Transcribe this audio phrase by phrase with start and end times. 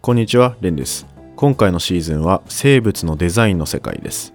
[0.00, 1.06] こんにちは、レンです。
[1.36, 4.32] 今回のシーズンは生物のデザインの世界です。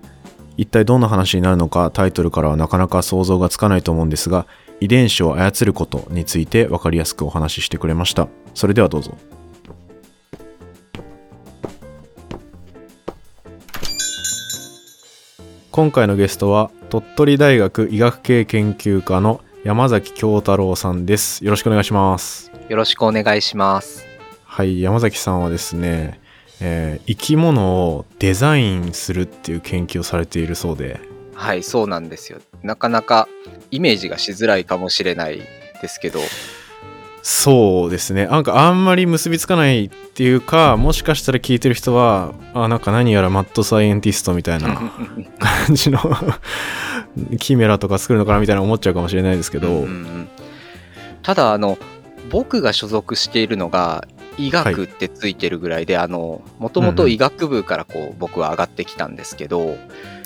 [0.56, 4.46] 一体どんな話になるのかタイトルからはなかなか想像がつかないと思うんですが、
[4.80, 8.28] 遺伝子を操ることについて分かりやすくお話ししてくれました。
[8.54, 9.18] それではどうぞ。
[15.72, 21.44] 今回のゲストは鳥取大学医学系研究科の山崎京太郎さんです。
[21.44, 22.52] よろしくお願いします。
[22.70, 24.06] よろしくお願いします。
[24.44, 26.22] はい、山崎さんはですね、
[26.62, 31.00] えー生き物をデザインするっていう研究をされているそうで、
[31.34, 32.42] はい、そうなんですよ。
[32.62, 33.28] なかなか
[33.72, 35.42] イメージがしづらいかもしれない
[35.82, 36.20] ですけど、
[37.28, 44.76] そうですね、なんかあんまり結びつかないっていうか、もしかしたら聞いてる人は、あ、なんか何やらマッドサイエンティストみたいな
[45.66, 46.00] 感じの
[47.40, 50.30] キメラとか作るのかなみたいな思っちゃうかもしれないですけど、うんうん
[51.24, 51.80] ただあの
[52.30, 59.76] 僕が所属しているのが医学ってついてるぐらいで、あのもともと医学部からこう僕は上がってきたんですけど、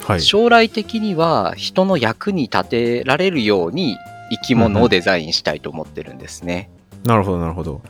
[0.05, 3.95] はい、将来的には人の役に立てられるように
[4.31, 6.69] 生き物をデザインしたいと思ってるんですね。
[7.03, 7.81] なるほどなるほど。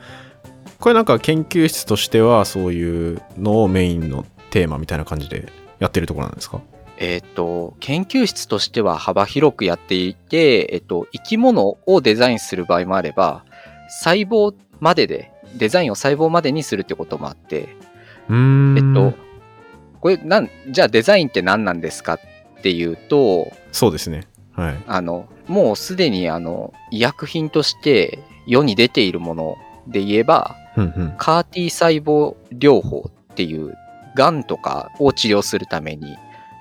[0.79, 6.61] これなんか研究室としてはそういうのをメインのテーマみたいな感じでやってるところなんですか？
[6.97, 13.45] えっ、と、研究室としては幅広くやっていて、えっ、と、生き物をデザインする場合もあれば、
[14.03, 17.69] 細胞までで、デザインを細胞までにするってこともあって、
[18.27, 19.17] うーんえっと、
[20.01, 22.19] これ、なん、じゃあデザインって何なんですかっ
[22.61, 24.27] ていうと、そうですね。
[24.51, 24.77] はい。
[24.85, 28.19] あの、もうすでにあの、医薬品として
[28.49, 31.13] 世に出ているもので言えば、うんうん。
[31.17, 33.75] カー T 細胞療法っていう、
[34.15, 36.17] がんとかを治療するために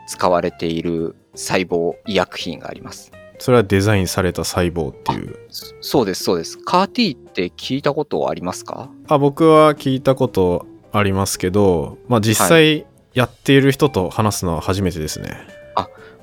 [0.06, 3.10] 使われている細胞医薬品があります。
[3.38, 5.38] それはデザインされた細胞っていう。
[5.48, 6.58] そそうです、そうです。
[6.58, 8.90] カー T って聞いたことありますか？
[9.08, 15.36] あ、僕は聞いたことありますけど、まあ実際やっている人と話すのは初めてですね。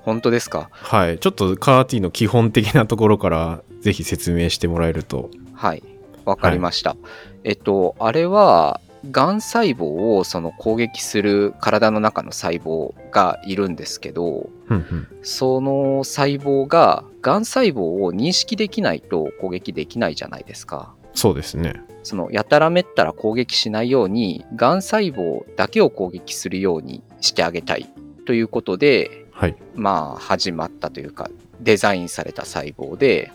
[0.02, 0.70] 本当ですか？
[0.72, 1.18] はい。
[1.18, 5.30] ちょっとカーティの基本的なところからぜひ説明してもらえると。
[5.54, 5.84] はい。
[6.26, 6.98] わかりました。
[7.44, 8.82] えっと、あれは、
[9.12, 15.08] がん細胞をその攻撃する体の中の細胞がいるんですけど、うんうん。
[15.22, 20.96] その細胞が、がん細胞を認識できないと攻撃できないじゃないですか。
[21.14, 21.80] そうですね。
[22.02, 27.88] そのやたらめったら攻撃しないように、がん細胞だけを攻撃するようにしてあげたい
[28.26, 29.56] ということで、はい。
[29.76, 31.30] まあ始まったというか、
[31.62, 33.32] デザインされた細胞で、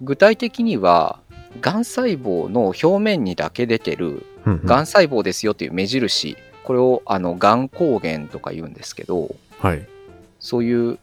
[0.00, 1.20] 具体的には、
[1.60, 4.24] がん細胞の表面にだけ出てる、
[4.64, 9.86] がん細胞ですよという目印、これをあの、がん抗原とか言うんですけど、はい。
[10.40, 10.98] そういう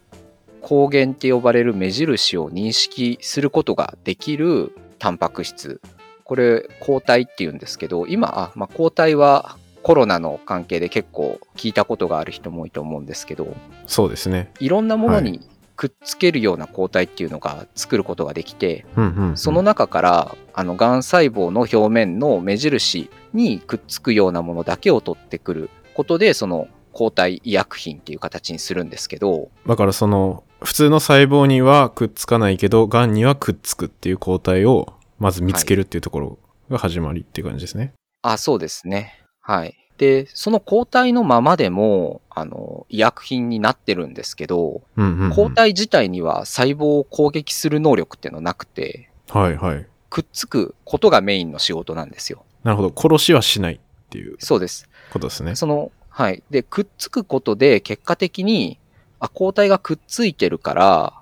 [0.61, 5.81] 抗原って呼ばれる目印を認識することができるタンパク質。
[6.23, 13.55] これ、抗体って言うんですけど、今、あまあ、抗体はコロナの関係で結構聞いたことがある人も多いと思うんですけど、
[13.87, 14.51] そうですね。
[14.59, 15.41] いろんなものはに
[15.81, 37.93] くっつけるような抗体っていうのが作ることができて、うんうんうんその中から、あの、がん細胞の表面の目印にくっつくようなものだけを取ってくることで、その抗体医薬品っていう形にするんですけど、だからその普通の細胞にはくっつかないけどがんにはくっつくっていう抗体をまず見つけるっていうところが始まりっていう感じですね。
[38.21, 39.15] あ、そうですね。
[39.41, 39.80] はい。
[40.01, 49.85] で、その抗体のままでも、あの、医薬品になってるんですけど、うんうんうん抗体自体には細胞を攻撃する能力っていうのはなくて、はいはい。
[50.09, 52.43] くっつくことがメインの仕事なんですよ。
[52.63, 52.91] なるほど。
[52.99, 53.79] 殺しはしないっ
[54.09, 54.89] ていうそうです。
[55.13, 55.55] ことですね。
[55.55, 56.41] その、はい。
[56.49, 58.79] で、くっつくことで結果的に、
[59.19, 61.13] あ、抗体がくっついてるから、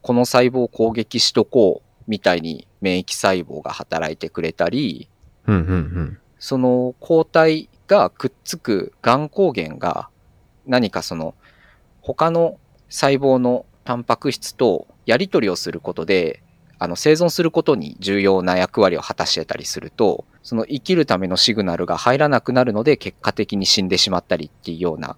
[0.00, 5.10] この細胞を攻撃しとこう、みたいに免疫細胞が働いてくれたり、
[5.46, 6.18] うんうんうん。
[6.38, 10.08] その抗体がくっつくがん抗原が
[10.66, 11.34] 何かその
[12.00, 12.58] 他の
[12.88, 16.42] 細胞のタンパク質とやり取りをすることで
[16.78, 25.16] あの生存することに重要な役割を果たしてたりするとその生きるためのシグナルが入らなくなるので結果的に死んでしまったりっていうような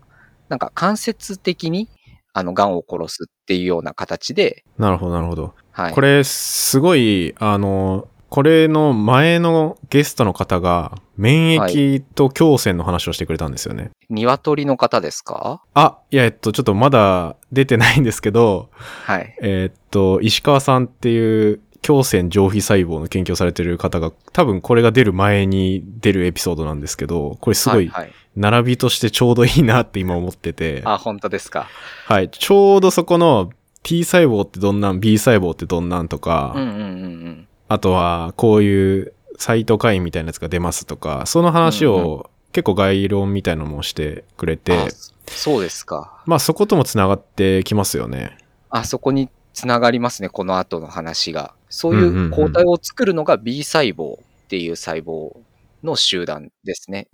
[0.48, 1.88] なんか間接的に
[2.32, 5.54] あの癌を殺すっていうような形で、なるほどなるほど。
[5.70, 13.92] はい、これすごいあのこれの前のゲストの方が免疫と胸腺の話をしてくれたんですよね。
[14.10, 15.62] 鶏の方ですか？
[15.72, 18.70] あ、いや、えっと、ちょっとまだ出てないんですけど、
[19.04, 19.36] はい。
[19.40, 31.68] えーっと、石川さんっていう胸腺上皮細胞の研究をされてる方が、多分これが出る前に出るエピソードなんですけど、これすごいはい、はい並びとしてちょうどいいなって今思ってて、あ、本当ですか。
[32.06, 33.50] はい、ちょうどそこの
[33.84, 37.48] T 細胞ってどんなん、B 細胞ってどんなんとか、うんうんうんうん。
[37.68, 44.86] あとはこういうサイト会員みたいなやつが出ますとか、その話を結構概論みたいなのもしてくれて、あ
[45.26, 46.22] そうですか。
[46.26, 48.36] まあそこともつながってきますよね。
[48.70, 51.54] あそこにつながりますね、この後の話が。
[51.68, 54.18] そういう抗体を作るのが B 細胞っ
[54.48, 55.36] ていう細胞
[55.82, 57.08] の集団ですね。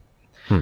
[0.50, 0.60] うんう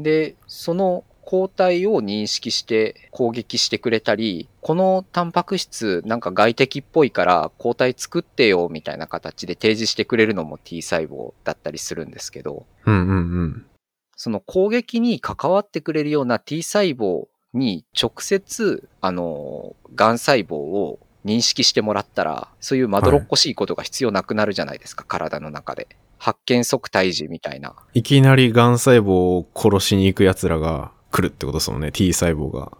[0.00, 0.02] ん。
[0.02, 1.04] で、その
[1.34, 13.66] 抗体を認識して攻撃してくれたり、このタンパク質なんか外敵っぽいから抗体作ってよみたいな形で提示してくれるのも T 細胞だったりするんですけど、うんうんうん。
[14.14, 25.88] その攻撃に関わってくれるような T 細胞に直接、あの、癌細胞を認識してもらったら、そういうまどろっこしいことが必要なくなるじゃないですか、体の中で。
[26.16, 27.74] 発見即退治みたいな。
[27.92, 31.92] いきなり癌細胞を殺しに行く奴らが来るってことですもんね。
[31.92, 32.72] T 細胞が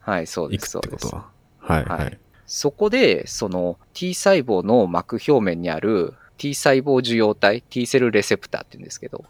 [0.00, 0.86] はい、そうです、行く。
[0.86, 1.26] ってことは。
[1.58, 2.16] はいははいい。
[2.44, 9.24] そこで、その T 細胞の膜表面にある T 細胞受容体、T セルレセプターって言うんですけど、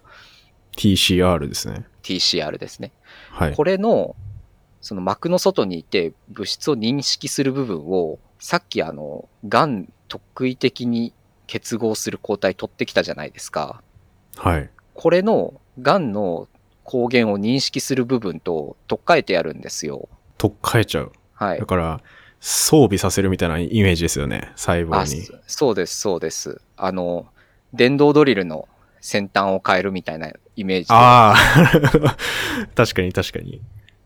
[0.77, 1.87] TCR ですね。
[2.03, 2.91] TCR ですね。
[3.31, 3.55] はい。
[3.55, 4.17] これの、
[4.81, 11.13] その膜の外にいて物質を認識する部分を、さっきあの、癌特異的に
[11.47, 13.83] 結合する抗体取ってきたじゃないですか。
[14.37, 14.71] はい。
[14.95, 16.49] これの癌の
[16.89, 20.09] 抗原を認識する部分と取っ換えてやるんですよ。
[20.39, 21.13] とっかえちゃう。
[21.35, 21.67] はいだ。
[21.67, 22.01] から、
[22.41, 24.53] 装備させるみたいなイメージですよね。
[24.57, 25.21] 細胞あ、に。
[25.21, 26.63] そそうです、そうです。
[26.79, 27.27] あの、
[27.75, 28.69] 電動ドリルの
[29.03, 30.95] 先端を変えるみたいなイメージで。
[30.95, 32.17] ああ。
[32.75, 33.61] 確かに確かに。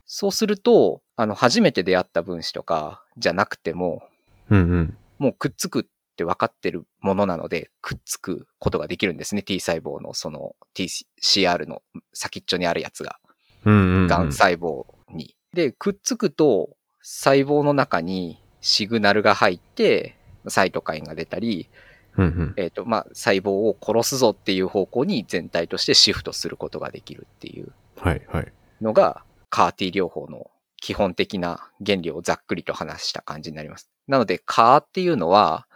[0.04, 4.02] そうすると、あの、初めて出会った分子とかじゃなくても、
[4.50, 4.96] うんうん。
[5.18, 5.84] もうくっつくっ
[6.22, 9.42] て分かってるものなので、くっつくことができるんですね。
[9.42, 11.82] T 細胞のその TCR の
[12.12, 13.18] 先っちょにあるやつが、
[13.64, 14.06] うんうん、うん。
[14.08, 15.36] 癌細胞に。
[15.52, 20.16] で、くっつくと、細胞の中にシグナルが入って、
[20.48, 21.68] サイトカインが出たり、
[22.16, 22.54] うんうん。
[22.56, 28.52] えっ、と、まあ、細胞を殺すぞっていう方向に全体としてシフトすることができるっていうはいはい。
[28.80, 33.90] のが、カー T 療法の基本的な原理をざっくりと話した感じになります。
[34.08, 35.66] なので、カーっていうのは、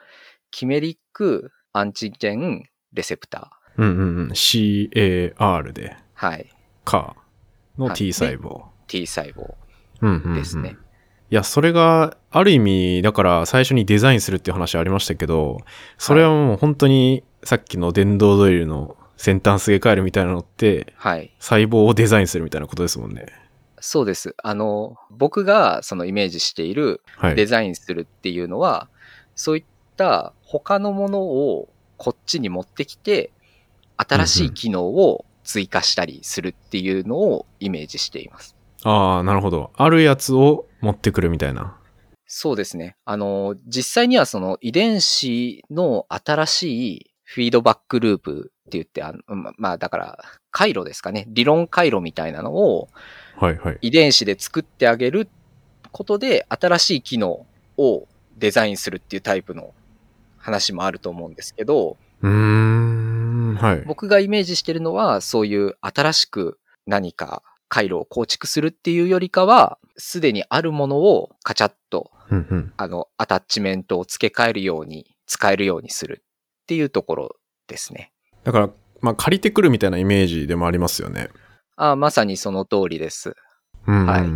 [0.50, 4.28] キメリックアンチジェンレセプタうんうんうん。
[4.30, 5.94] CAR で、ー。
[6.14, 6.48] はい。
[6.84, 8.64] カーのはい T 細胞。
[8.86, 9.54] T 細胞
[10.02, 10.76] うんうんうんですね。
[11.30, 15.58] いや、それが、ある意味、だから最初にデザインするっていう話ありましたけど、
[15.98, 21.34] それはもう本当にさっきの電動ドリルの先端すげ替えるみたいなのって、はい。
[21.40, 23.26] 細胞をデザインするみたいなことですもんね。
[23.80, 24.34] そうです。
[24.42, 27.34] あの、僕がそのイメージしているはい。
[27.34, 28.88] デザインするっていうのは、
[29.34, 29.64] そういっ
[29.96, 33.30] た他のものをこっちに持ってきて、
[33.96, 38.56] 新しい機能を追加したりするっていうのをイメージしています。
[38.84, 39.70] ああ、なるほど。
[39.74, 41.78] あるやつを持ってくるみたいな。
[42.26, 42.96] そうですね。
[43.04, 46.62] あの、実際にはその遺伝子の新し
[46.96, 51.24] いフィードバックループって言って、あのままあだから回路ですかね。
[51.28, 52.88] 理論回路みたいなのを
[53.36, 53.78] はいはい。
[53.80, 55.28] 遺伝子で作ってあげる
[55.92, 57.46] ことで新しい機能
[57.76, 58.06] を
[58.36, 59.72] デザインするっていうタイプの
[60.46, 63.82] 話もあると思うんですけど、うーん、はい。
[63.84, 72.72] 僕がイメージしてるのはそういう新しく何か回路を構築するっていうよりかは、すでにあるものをカチャッとうんうん。
[72.76, 78.12] あの、アタッチメントを付け替えるように、使えるようにするっていうところですね。
[78.44, 78.70] だから、
[79.00, 81.30] まあ、借りてくるみたいなイメージでもありますよね。
[81.76, 83.34] あまさにその通りです。
[83.86, 84.06] うんうんうん。
[84.06, 84.26] はい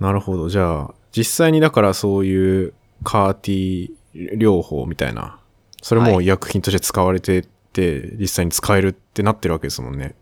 [0.00, 0.48] なるほど。
[0.48, 2.74] じゃあ、実際にだからそういう
[3.04, 5.38] カーティ療法みたいな、
[5.82, 7.42] それも医薬品として使われてっ
[7.72, 10.14] て、実際に使えるってなってるわけですもんね。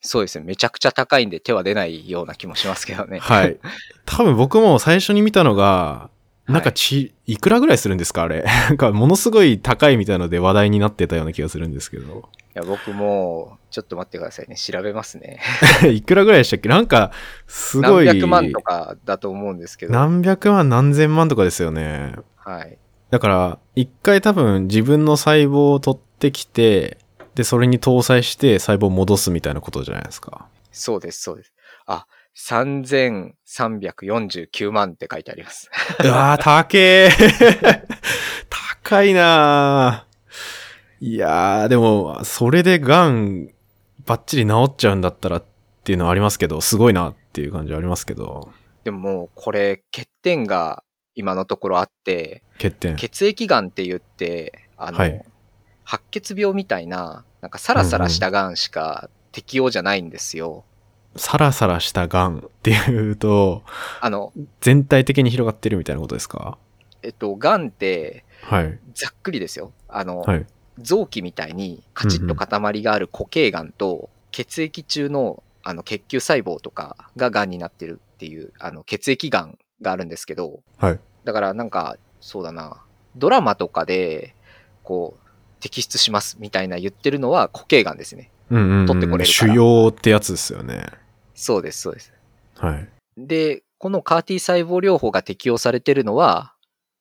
[0.00, 0.44] そうですね。
[0.46, 3.18] めちゃくちゃ高いんで手は出ないような気もしますけどね。
[3.18, 3.58] はい。
[4.06, 6.08] 多分僕も最初に見たのが、
[6.48, 8.42] なんかち、い、くらぐらいするんですかあれ？
[8.68, 12.28] なんかものすごい高いみたいので話題になってたような気がするんですけど。
[12.56, 14.56] いや、僕も、ちょっと待ってくださいね。
[14.56, 15.38] 調べますね。
[15.86, 16.68] いくらぐらいでしたっけ？
[16.68, 17.12] なんか、
[17.46, 18.06] すごい。
[18.06, 19.92] 何百万とかだと思うんですけど。
[19.92, 22.14] 何百万何千万とかですよね。
[22.36, 22.78] はい。
[23.10, 26.98] だから、一回多分自分の細胞を取ってきて、
[27.34, 30.46] で、それに搭載して細胞を戻すみたいなことじゃないですか。
[30.72, 31.52] そうです、そうです。
[31.86, 35.70] あ、3349万って書いてあります。
[36.04, 37.10] うわー、高え
[38.82, 43.50] 高いなーいやー、でも、それで癌、
[44.06, 45.44] バッチリ治っちゃうんだったらっ
[45.82, 48.52] ていうのはありますけど、すごいなっていう感じはありますけど、
[48.84, 50.82] でももう、これ、欠点が
[51.20, 52.96] 今のところあって、欠点。
[52.96, 55.24] 血液がんって言って、あの、はい
[55.82, 60.64] 白血病みたいな、なんかサラサラしたがんしか適用じゃないんですよ。
[61.16, 63.64] サラサラした癌っていうと、
[64.00, 66.58] あの、全体的に広がってるみたいなことですか？
[67.02, 68.78] えっと、がんって、はい。
[68.94, 69.72] ざっくりですよ。
[69.88, 70.46] あの、はい。
[70.78, 81.00] 臓器みたいにカチッと塊がある固形がんと、血液中のあの血球細胞とかががんになってるっていう、あの血液がんがあるんですけど、はい。
[81.24, 82.82] だからなんか、そうだな、
[83.16, 84.34] ドラマとかで、
[84.82, 88.30] こう、摘出しますみたいな言ってるのは固形がんですね。
[88.50, 88.86] うんうん、うん。
[88.86, 90.86] 取ってこれるから腫瘍ってやつですよね。
[91.34, 92.12] そうです、そうです。
[92.56, 92.88] はい。
[93.16, 96.54] で、このカーティ細胞療法が適用されてるのは、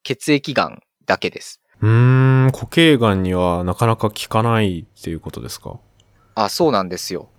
[0.03, 1.61] 血液がんだけです。
[1.81, 5.79] うーん、固形がんにはなかなか効かないっていうことですか？
[6.35, 7.29] あ、そうなんですよ。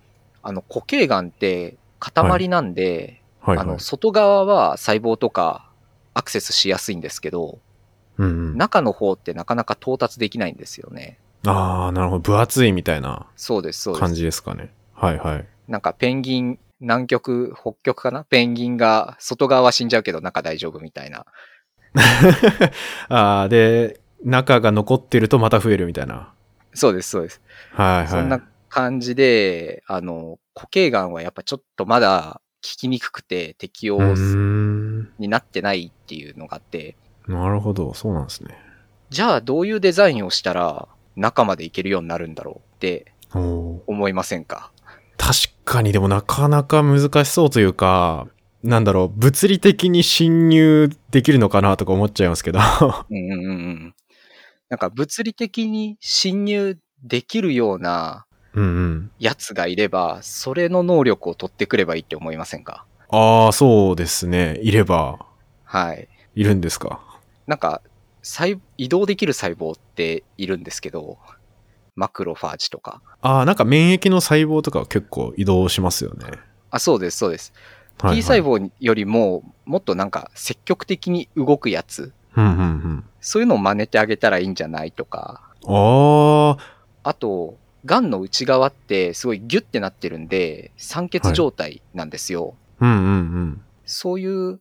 [0.43, 3.67] あの、固形がんって塊なんで、はい、はい。
[3.67, 5.70] あの、外側は細胞とか
[6.13, 7.59] アクセスしやすいんですけど、
[8.17, 11.17] うんうん、中の方ってなかなか到達できないんですよね。
[11.45, 12.33] ああ、なるほど。
[12.33, 14.01] 分厚いみたいなそうです、そうです。
[14.01, 14.73] 感じですかね。
[14.93, 15.47] はいはい。
[15.67, 18.23] なんかペンギン、南極、北極かな？
[18.23, 21.25] ペンギンが外側は死んじゃうけど中大丈夫みたいな。
[23.09, 26.33] ああ、で、中が残ってるとまた増えるみたいな。
[26.73, 27.41] そうです、そうです。
[27.71, 28.07] はいはい。
[28.07, 36.95] そんな感じで、あの、固形がんはやっぱちょっとまだ効きにくくて適用うーんになってないっていうのがあって、
[37.27, 37.93] なるほど。
[37.93, 38.55] そうなんですね。
[39.09, 44.71] じゃあどういうデザインをしたら中までいけるようになるんだろうって思いませんか？
[45.17, 48.27] 確かにでもなかなか難しそうというか、
[48.63, 52.59] なんだろう、物理的に侵入できるのかなとか思っちゃいますけど。
[53.09, 53.95] うんうんうんうん。
[54.69, 58.25] なんか物理的に侵入できるような。
[59.19, 62.85] やつがいれば、それの能力を取ってくればいいって思いませんか？
[63.09, 64.59] ああ、そうですね。
[64.61, 65.25] いれば、
[65.63, 66.07] はい。
[66.35, 67.01] いるんですか？
[67.47, 67.81] なんか、
[68.23, 71.17] 細移動できる細胞っているんですけど、
[71.95, 73.01] マクロファージとか。
[73.21, 76.25] ああ、なんか免疫の細胞とかは結構移動しますよね。
[76.69, 77.51] あ、そうです、そうです。
[77.99, 78.15] はい、はい。
[78.17, 82.13] T 細胞よりも、もっとなんか積極的に動くやつ。
[83.19, 85.41] そういうのを真似てあげたらいいんじゃないとか。
[85.67, 92.55] ああ、あと、癌の内側ってすごいギュッてなってるんで、酸欠状態なんですよ。
[92.79, 93.61] うんうんうん。
[93.85, 94.59] そういう、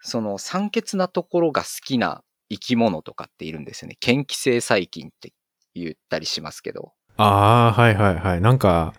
[0.00, 3.96] その酸欠なところが好きな生き物とかっているんですよね。
[4.04, 5.32] 嫌気性細菌って
[5.74, 6.92] 言ったりしますけど。
[7.16, 8.40] ああ、はいはいはい。
[8.40, 8.94] なんか、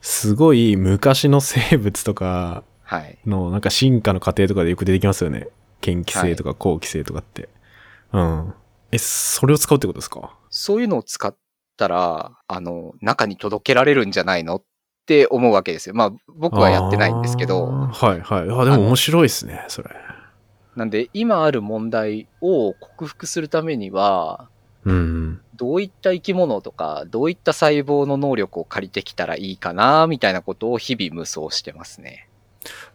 [0.00, 3.18] すごい昔の生物とかはい。
[3.26, 5.48] の、なんか進化の過程とかでよく出てきますよね。
[5.84, 7.48] 嫌気性とか好気性とかって。
[8.12, 8.54] うん。
[8.90, 10.34] え、それを使うってことですか？
[10.48, 11.36] そういうのを使っ
[11.78, 14.62] たら、あの、中に届けられるんじゃないのっ
[15.06, 15.94] て思うわけですよ。
[15.94, 17.66] まあ、僕はやってないんですけど。
[17.66, 18.40] はいはい。
[18.42, 19.90] あ、でも面白いですね、それ。
[20.76, 24.48] なんで、今ある問題を克服するためには、
[24.84, 25.40] うんうん。
[25.56, 32.28] どういった生き物とか、どういった細胞の能力を借りてきたらいいかな、みたいなことを日々無双してますね。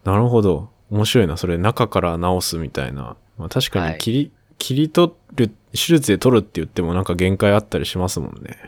[0.04, 0.70] なるほど。
[0.90, 1.36] 面白いな。
[1.36, 3.16] それ中から治すみたいな。
[3.38, 8.58] まあ、確かはいに切り、切り取る、手術で取るって言ってもなんか限界あったりしますもんね。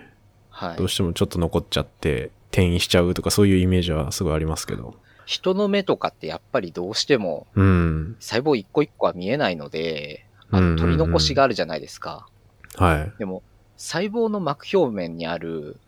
[0.51, 0.89] はいどう。
[0.89, 4.95] してもちょっと残っちゃって転移しちゃうとかそういうイメージはすごいありますけど。
[5.27, 8.17] 人の目とかってやっぱりどうしてもうん。
[8.21, 12.29] 細胞一個一個は見えないので、あの取り残しがあるじゃないですか。
[12.77, 13.13] はい。
[13.19, 13.43] でも、
[13.77, 15.79] 細胞の膜表面にある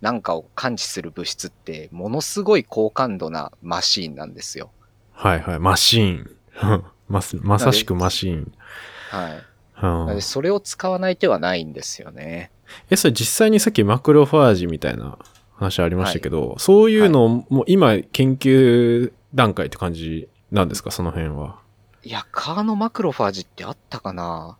[0.00, 4.70] なんかを感知する物質ってものすごい高感度なマシーンなんですよ。
[5.12, 5.58] はいはい。
[5.58, 6.30] マシーン。
[7.08, 8.52] まさまさしくマシーン。
[9.10, 10.22] はい。
[10.22, 12.50] それを使わない手はないんですよね。
[12.90, 15.18] え、それ実際にさっきマクロファージみたいな
[15.54, 20.90] 話ありましたけど、そういうのも今研究段階って感じなんですか？
[20.90, 21.60] その辺は。
[22.02, 24.56] いや、カーノマクロファージってあったかな？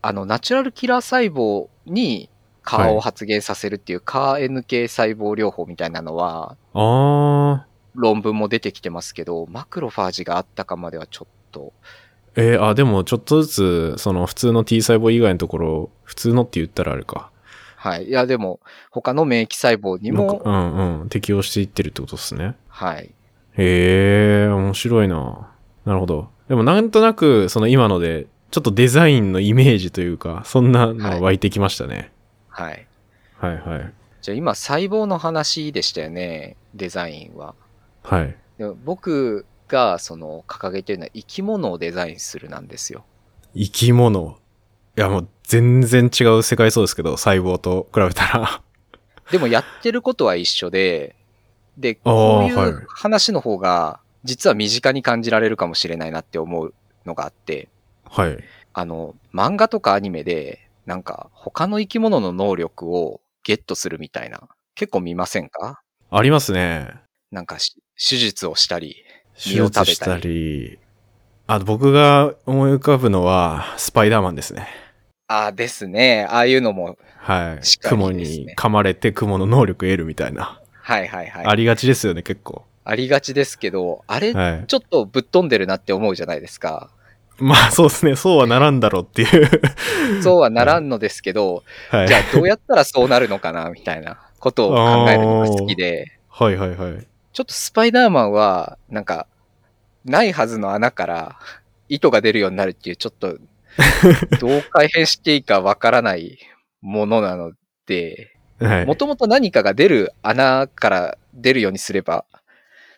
[0.00, 2.30] あの、ナチュラルキラー細胞に
[2.62, 12.01] カーを発現させるっていうカー NK 細胞療法みたいなのはあ論文も出てきてますけど、マクロファージがあったかまではちょっと、ー。
[12.36, 17.30] えーあ、でもちょっとずつ、その普通の T 細胞以外のところ、普通のって言ったらあれか。
[17.76, 18.04] はい。
[18.04, 18.60] いや、でも、
[18.90, 21.08] 他の免疫細胞にも、うんうん。
[21.08, 22.54] 適応していってるってことですね。
[22.68, 23.10] はい。
[23.54, 25.50] へえ、面白いな。
[25.84, 26.28] なるほど。
[26.48, 32.12] でもなんとなく、その今ので、ちょっとデザインのイメージというか、そんなのが湧いてきましたね。
[32.48, 32.86] はい。
[33.38, 37.54] はい、はい、じゃあ今、細胞の話でしたよね、デザインは。
[38.04, 38.36] はい。
[38.58, 43.04] でも僕が、その、掲げてるのは生き物をデザインするなんですよ。
[43.54, 44.38] 生き物。
[44.96, 48.62] いや、もう全然違う世界そうですけど、細胞と比べたら。
[49.30, 51.16] でもやってることは一緒で、
[51.78, 56.74] で、こういはいう話の方が、実は身近に感じられるかもしれないなって思う
[57.06, 57.70] のがあって、
[58.04, 58.38] はい。
[58.74, 65.80] あの、漫画とかアニメで、なんか、他の生き物の能力をゲットするみたいな、結構見ませんか？
[66.10, 66.92] ありますね。
[67.30, 68.96] なんかし、手術をしたり、
[69.36, 70.78] 手術したり。
[71.46, 74.68] あ、僕が思い浮かぶのは、スパイダーマンですね。
[75.28, 76.26] ああですね。
[76.30, 77.64] ああいうのも、はい。
[77.64, 80.60] しかり雲に噛まれて雲の能力得るみたいな。
[80.72, 81.46] はいはいはい。
[81.46, 82.64] ありがちですよね、結構。
[82.84, 84.64] ありがちですけど、あれ、はい。
[84.66, 86.90] ちょっとぶっ飛んでるなって思うじゃないですか。
[87.38, 89.50] まあそうですね、そうはならんだろうっていう。
[90.22, 92.08] そうはならんのですけど、はい。
[92.08, 97.06] じゃあどうやったらそうなるのかな、みたいなことを考えるのが好きで、はいはいはい。
[97.32, 99.26] ちょっとスパイダーマンは、なんか、
[100.04, 101.38] ないはずの穴から
[101.88, 103.38] 糸が出るようになるっていう、ちょっと、
[104.40, 106.38] どう改変していいかわからない
[106.82, 107.52] ものなの
[107.86, 108.86] で、はい。
[108.86, 112.26] もともと何かが出る穴から出るようにすれば、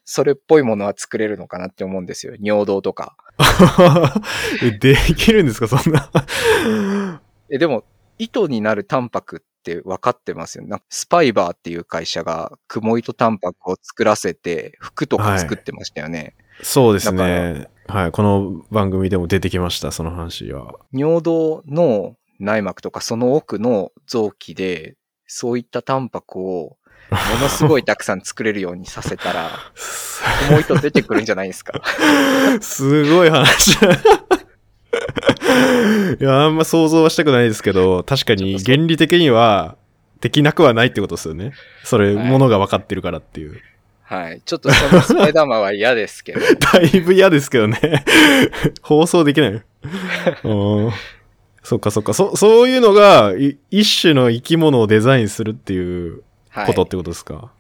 [0.05, 2.35] それっぽいものは作れるのかなって思うんですよ。
[2.41, 3.17] 尿道とか。
[4.63, 6.11] えできるんですか、そんな。
[7.51, 7.85] え、でも、
[8.19, 10.69] 糸になるタンパクって分かってますよね。
[10.71, 16.35] なんかスパイバーっていう会社が、クモ糸タンパクを作らせて、服とか作ってましたよね。
[16.63, 17.69] そうですね。
[17.87, 18.13] はい。
[18.13, 20.75] この番組でも出てきました、その話は。
[20.93, 26.77] 尿道の内膜とかその奥の臓器で、そういったタンパクを
[27.11, 29.51] ものすごいたくさん作れるようにさせたら、
[30.49, 31.81] クモ糸出てくるんじゃないですか？
[32.61, 33.79] すごい話。
[36.21, 39.77] いや、あんま想像はしたくないですけど、確かに原理的には
[40.21, 41.53] できなくはないってことですよね。
[41.85, 43.61] それ、はいものが分かってるからっていう。
[44.03, 44.43] はい。
[44.45, 46.41] ちょっとそのスパイダーマンは嫌ですけど。
[46.73, 48.05] だいぶ嫌ですけどね。
[48.83, 49.51] 放送できない。
[49.51, 50.93] うん
[51.63, 52.13] そっかそっか。
[52.13, 56.67] そ、そういうのが、い一種の生き物をデザインするっていうはい。
[56.67, 57.51] ことってことですか、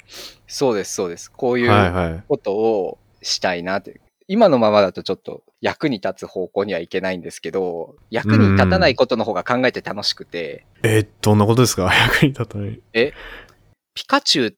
[0.46, 1.32] そうです、そうです。
[1.32, 2.22] こういはいうはい。
[2.28, 4.00] ことをしたいなって。
[4.28, 11.84] 今のままだとちょっと役に立つ方向にはいけないんですけど、役に立たないことの方が考えて楽しくて、え、どんなことですか？
[12.12, 12.80] 役に立たない。
[13.94, 14.56] ピカチュウ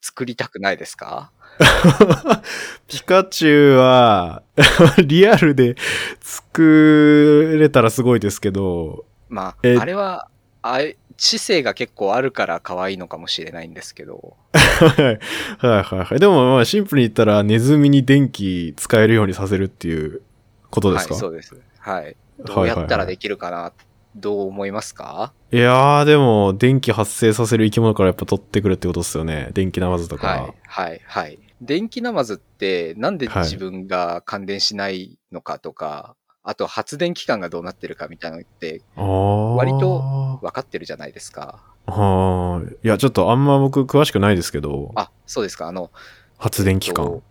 [0.00, 1.32] 作りたくないですか？
[2.86, 4.44] ピカチュウは、
[5.04, 5.74] リアルで
[6.20, 9.76] 作れたらすごいですけど、まえ？
[9.76, 10.28] あ、あれは、
[10.62, 14.36] あい知性が結構あるから可愛いのかもしれないんですけど、
[14.72, 15.18] はい
[15.58, 16.18] はいはいはい。
[16.18, 20.22] でもまあシンプルに言ったらネズミに電気使えるようにさせるっていう
[20.70, 21.56] ことですか、はい、そうです。
[21.78, 22.16] はい。
[22.44, 23.72] どうやったらできるかな、
[24.16, 25.32] どう思いますか？
[25.52, 29.50] いやーでも電気発生させる生き物からやっぱ取ってくるってことですよね。
[29.52, 30.26] 電気ナマズとか。
[30.26, 31.38] はい、はい、はい。
[31.60, 41.62] 電気ナマズってなんではい自分が感電しないのかとか、あと発電機関がどうなってるかみたいなのって割と分かってるじゃないですか。
[41.86, 45.68] はーいや、ちょっとあんま僕詳しくないですけど、あ、そうですか。
[45.68, 45.90] あの、
[46.38, 47.22] 発電機関えっと。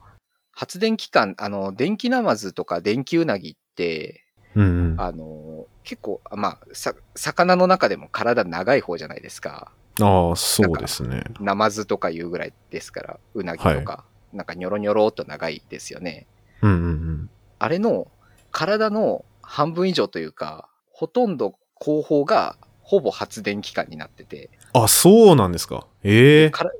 [0.51, 5.01] 発電機関、あの、電気ナマズとか電気ウナギって、うんうん。
[5.01, 9.71] あの、結構、あまあ、さ、魚の中でも体長い方じゃないですか。
[10.01, 11.23] ああ、そうですね。
[11.39, 16.27] ナマズとかいうぐらいですから、ウナギとか、なんかニョロニョロっと長いですよね。
[16.61, 17.29] うんうんうん。
[17.59, 18.07] あれの
[18.51, 25.87] 体の半分以上というか、ほとんど後方がほぼ発電機関になってて、あ、そうなんですか。
[26.03, 26.71] ええから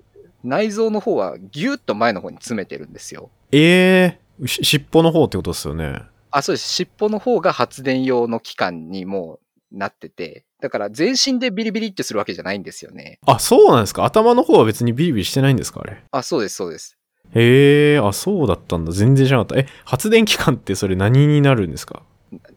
[0.43, 3.29] 内臓の方はギュッと前の方に詰めてるんですよ。
[3.51, 6.01] ええし尻尾の方ってことですよね。
[6.31, 6.67] あ、そうです。
[6.67, 9.39] 尻尾の方が発電用の機関にも
[9.71, 13.19] うなってて、だから全身でビリビリってするわけじゃないんですよね。
[13.25, 14.05] あ、そうなんですか。
[14.05, 16.03] 頭の方は別にビリビリしてないんですかあれ。
[16.11, 16.97] あ、そうです、そうです。
[17.33, 18.91] へえ、あ、そうだったんだ。
[18.91, 19.61] 全然知らなかった。
[19.61, 22.03] え、発電機関ってそれ何になるんですか？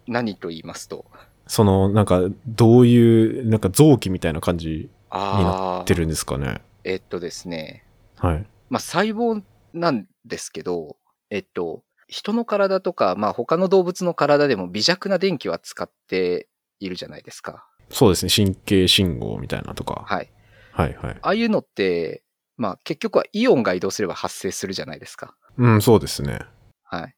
[0.06, 1.04] 何と言いますと。
[1.46, 6.62] その、なんか、どういう、なんか臓器みたいな感じあになってるんですかね？
[6.84, 7.84] えっとですね。
[8.16, 8.46] はい。
[8.70, 10.96] まあ、細胞なんですけど、
[11.30, 16.48] えっと、人の体とか、まあ、他の動物の体でも微弱な電気は使って
[16.80, 17.66] いるじゃないですか。
[17.90, 18.32] そうですね。
[18.34, 20.04] 神経信号みたいなとか。
[20.06, 20.30] はい。
[20.72, 21.18] はいはい。
[21.22, 22.23] ああいうのって、
[22.56, 25.34] まあ、結局はイオンが移動すれば発生するじゃないですか。
[25.58, 26.40] うん、そうですね。
[26.82, 27.14] はい。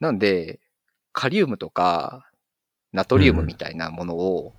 [0.00, 0.60] なんで、
[1.12, 2.30] カリウムとか、
[2.92, 4.52] ナトリウムみたいなものを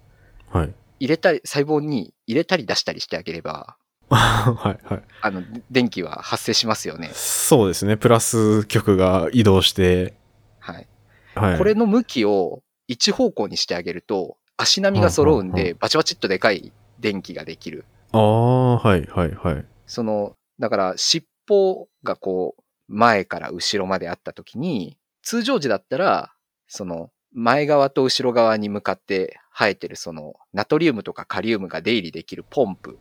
[0.49, 0.73] はい。
[0.99, 3.77] 入れたり、細胞に入れたり出したりしてあげれば、
[4.09, 5.03] はいはい。
[5.21, 7.09] あの、電気は発生しますよね。
[7.13, 7.97] そうですね。
[7.97, 10.13] プラス極が移動して、
[10.59, 10.87] はい。
[11.35, 11.57] はい。
[11.57, 17.85] これの向きを一方向にしてあげると、足並みが揃うんで、バチバチっとでかい電気ができる。
[18.11, 19.65] ああ、はいはいはい。
[19.91, 26.31] その、だから尻尾がこう、前から後ろまであった時に、通常時だったら、
[26.69, 32.99] その、前側と後ろ側に向かって生えてるその、ナトリウムとかカリウムが出入りできるポンプ。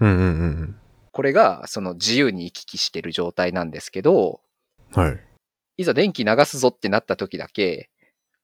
[0.00, 0.24] うんうんう
[0.64, 0.76] ん
[1.12, 4.40] これが、その自由に行き来してる状態なんですけど、
[4.96, 5.02] うん。
[5.02, 5.20] はい。
[5.76, 7.90] いざ電気流すぞってなった時だけ、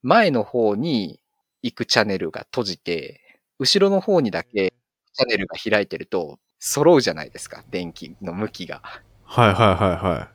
[0.03, 1.21] 前の方に
[1.63, 3.21] 行くチャンネルが閉じて、
[3.59, 4.75] 後ろの方にだけ
[5.13, 8.81] チャンネルが開いてると、揃うじゃないですか、電気の向きが。
[9.25, 10.29] はいはいはいは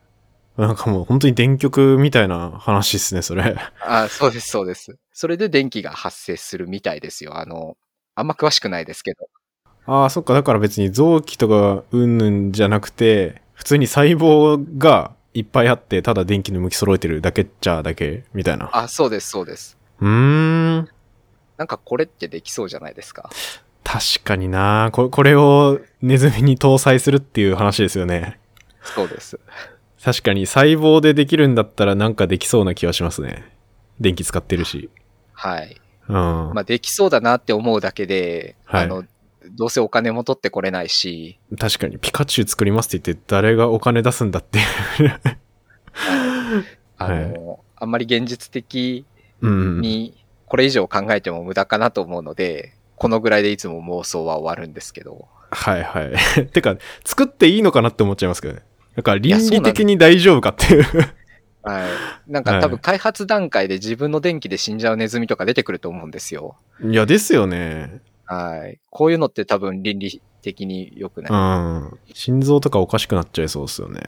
[0.59, 0.61] い。
[0.61, 3.57] なんかもう本当に電極みたいな話ですね、それ。
[3.81, 4.95] あそうです、そうです。
[5.11, 7.39] それで電気が発生するみたいですよ。
[7.39, 7.77] あの、
[8.13, 9.27] あんま詳しくないですけど。
[9.87, 10.35] ああ、そっか。
[10.35, 18.69] だから別に臓器とかうんぬんじゃなくて、普通に細胞がいっぱいあって、ただ電気の向き揃えてるだけっちゃだけ、みたいな。
[18.71, 19.79] あ、そうです、そうです。
[19.99, 20.07] うー
[20.81, 20.89] ん。
[21.57, 23.31] なんかこれってできそうじゃないですか。
[23.91, 28.39] 確かになここれをネズミに搭載するっていう話ですよね。
[28.83, 29.39] そうです。
[30.03, 33.51] 確かに細胞でできるんだったらなんかできそうな気はしますね。
[33.99, 34.91] 電気使ってるし。
[35.33, 35.81] はい。
[36.07, 36.15] うん。
[36.15, 39.05] まあ、できそうだなって思うだけで、はいあの、
[39.57, 44.59] どうせお金も取ってこれないし、確かにピカチュウ作りますって言って誰がお金出すんだって。
[46.99, 49.05] あの、あんまり現実的
[49.41, 49.81] うん。
[49.81, 55.27] にこれ以上考えても無駄かなと思うので、このぐらいでいつも妄想は終わるんですけど。
[55.51, 56.47] はいはい。
[56.51, 58.61] てか、作っていいのかなって思っちゃいますけどね。
[58.95, 60.83] だから倫やそうなんです理的に大丈夫かっていう。
[61.63, 62.31] はい。
[62.31, 66.57] なんはいか多分開発段階で自分の電気で死んじゃうネズミとか出てくると思うんですよ。
[66.83, 68.01] いや、ですよね。
[68.25, 68.79] はい。
[68.89, 71.31] こういうのって多分倫理的に良くない。
[71.31, 71.99] うん。
[72.13, 74.01] 心臓とかおかしくなっちゃいそうですよね。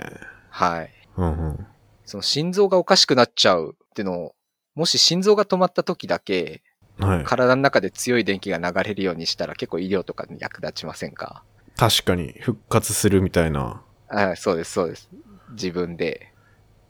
[0.49, 0.91] はい。
[1.17, 1.67] うんうん。
[2.05, 4.35] その心臓がおかしくなっちゃうってのを、
[4.75, 6.61] もし心臓が止まった時だけ、
[7.01, 7.23] はい。
[7.23, 11.43] 体の中で強い電気が流れるようにしたら結構医療とかに役立ちませんか？
[11.77, 13.81] 確かに、復活するみたいな。
[14.07, 15.09] はい、そうです、そうです。
[15.51, 16.31] 自分で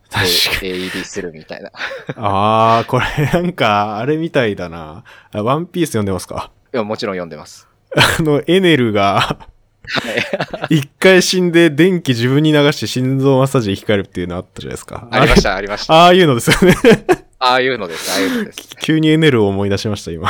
[0.10, 0.28] 確か
[0.65, 1.69] AED するみたいな。
[1.69, 1.76] に。
[2.17, 5.04] あー、これなんか、あれみたいだな。
[5.32, 6.52] あワンピース読んでますか？
[6.74, 7.67] いや、もちろん読んでます。
[7.95, 9.50] あの、エネルが、はい。
[10.69, 15.08] 一回死んで電気自分に流して心臓マッサージで生き返るっていうのあったじゃないですか。
[15.12, 15.93] し ありました、ありました。
[15.93, 16.75] ああいうのですよね。
[17.39, 18.69] ああいうのです、ああいうのです。
[18.82, 20.30] 急にエネルを思い出しました、今。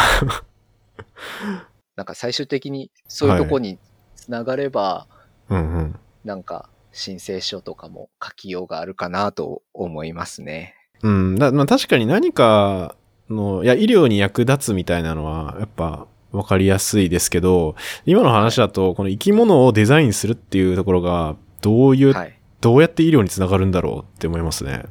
[1.96, 3.78] なんか最終的にそういうとこに
[4.16, 5.08] 繋がれば、
[5.50, 6.00] うんうん。
[6.24, 10.76] なんか申請書とかも書きようがあるかなと思いますね。
[11.04, 11.36] うん。
[11.36, 12.96] だまあ、確かに何か
[13.30, 22.38] の、いや、医療に役立つみたいなのは、やっぱ、わかりやすいですけど、今の話だと、この生き物をデザインするっていうところが、どういう、はい。
[22.62, 24.86] どうやって医療につながるんだろうって思いますね。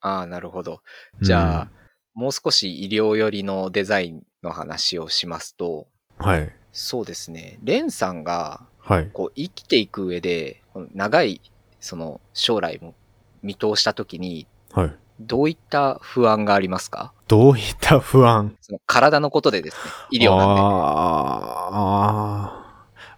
[0.00, 0.80] ああ、なるほど。
[1.20, 1.70] じゃあ、
[2.14, 5.86] もう少し医療寄りのデザインの話をしますと、
[6.18, 6.52] うん、はい。
[6.72, 7.58] そうですね。
[7.62, 9.10] レンさんがはい。
[9.12, 10.62] こう生きていく上で、
[10.94, 11.40] 長い
[11.80, 12.94] その将来も
[13.42, 14.94] 見通したときに、はい。
[15.20, 17.12] どういった不安がありますか？
[17.28, 18.56] どういった不安？
[18.60, 19.82] その体のことでですね。
[20.10, 20.60] 医療なんで。
[20.60, 20.68] あー
[21.72, 22.64] あー。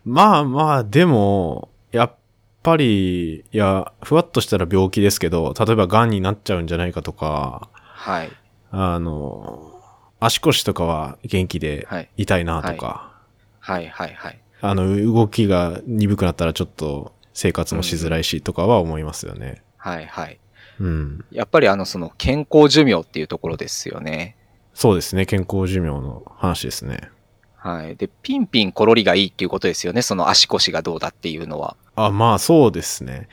[0.04, 2.14] まあまあ、でも、やっ
[2.62, 8.30] ぱり、いや、ふわっとしたら病気ですけど、例えば癌になっちゃうんじゃないかとか、はい。
[8.70, 9.72] あの、
[10.20, 12.08] 足腰とかは元気ではい。
[12.16, 13.12] 痛いなとか、
[13.58, 13.88] はい。
[13.88, 14.14] はい。
[14.14, 14.40] はい。
[14.60, 19.62] あの、動きが鈍くなったらちょっと生活もしづらいしとかは思いますよね。
[19.76, 20.06] はい。
[20.06, 20.38] はい。
[20.80, 21.24] うん。
[21.30, 24.36] やっぱりあの、その健康寿命っていうところですよね。
[24.74, 25.26] そうですね。
[25.26, 27.10] 健康寿命の話ですね。
[27.56, 27.96] はい。
[27.96, 30.02] で、ピンピンコロリがいいっていうことですよね。
[30.02, 31.76] その足腰がどうだっていうのは。
[31.96, 33.28] あ、まあそうですね。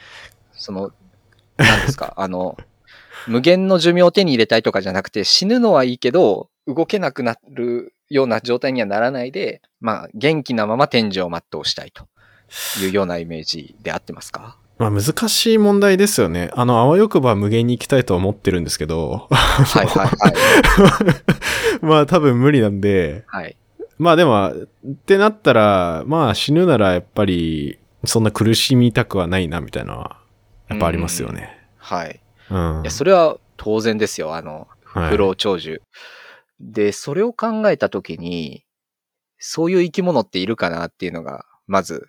[0.53, 0.91] その、
[1.57, 2.57] 何ですか、 あの、
[3.27, 12.07] 無限の寿命を手に入れたいとかじゃなくて、死ぬのはいいけど、動けなくなるような状態にはならないで、まあ、元気なまま天寿を全うしたいと
[12.81, 14.57] いうようなイメージで合ってますか？
[14.91, 16.49] まあ難しい問題ですよね。
[16.53, 20.29] あの、あわよくば無限に行きたいとは思ってるんですけど、はいはいは
[21.81, 21.83] い。
[21.85, 23.55] まあ多分無理なんで、はい。
[23.97, 30.17] まあでも、ってなったら、まあ死ぬならやっぱり、そんな苦しみたくはないな、みたいなのは、
[30.67, 31.57] やっぱありますよね。
[31.77, 32.19] はい。
[32.49, 32.81] うん。
[32.81, 34.35] いや、それは当然ですよ。
[34.35, 35.81] あの、はい不老長寿。
[36.59, 38.63] で、それを考えたときに、
[39.39, 42.07] そういう生き物っているかなっていうのが、まず、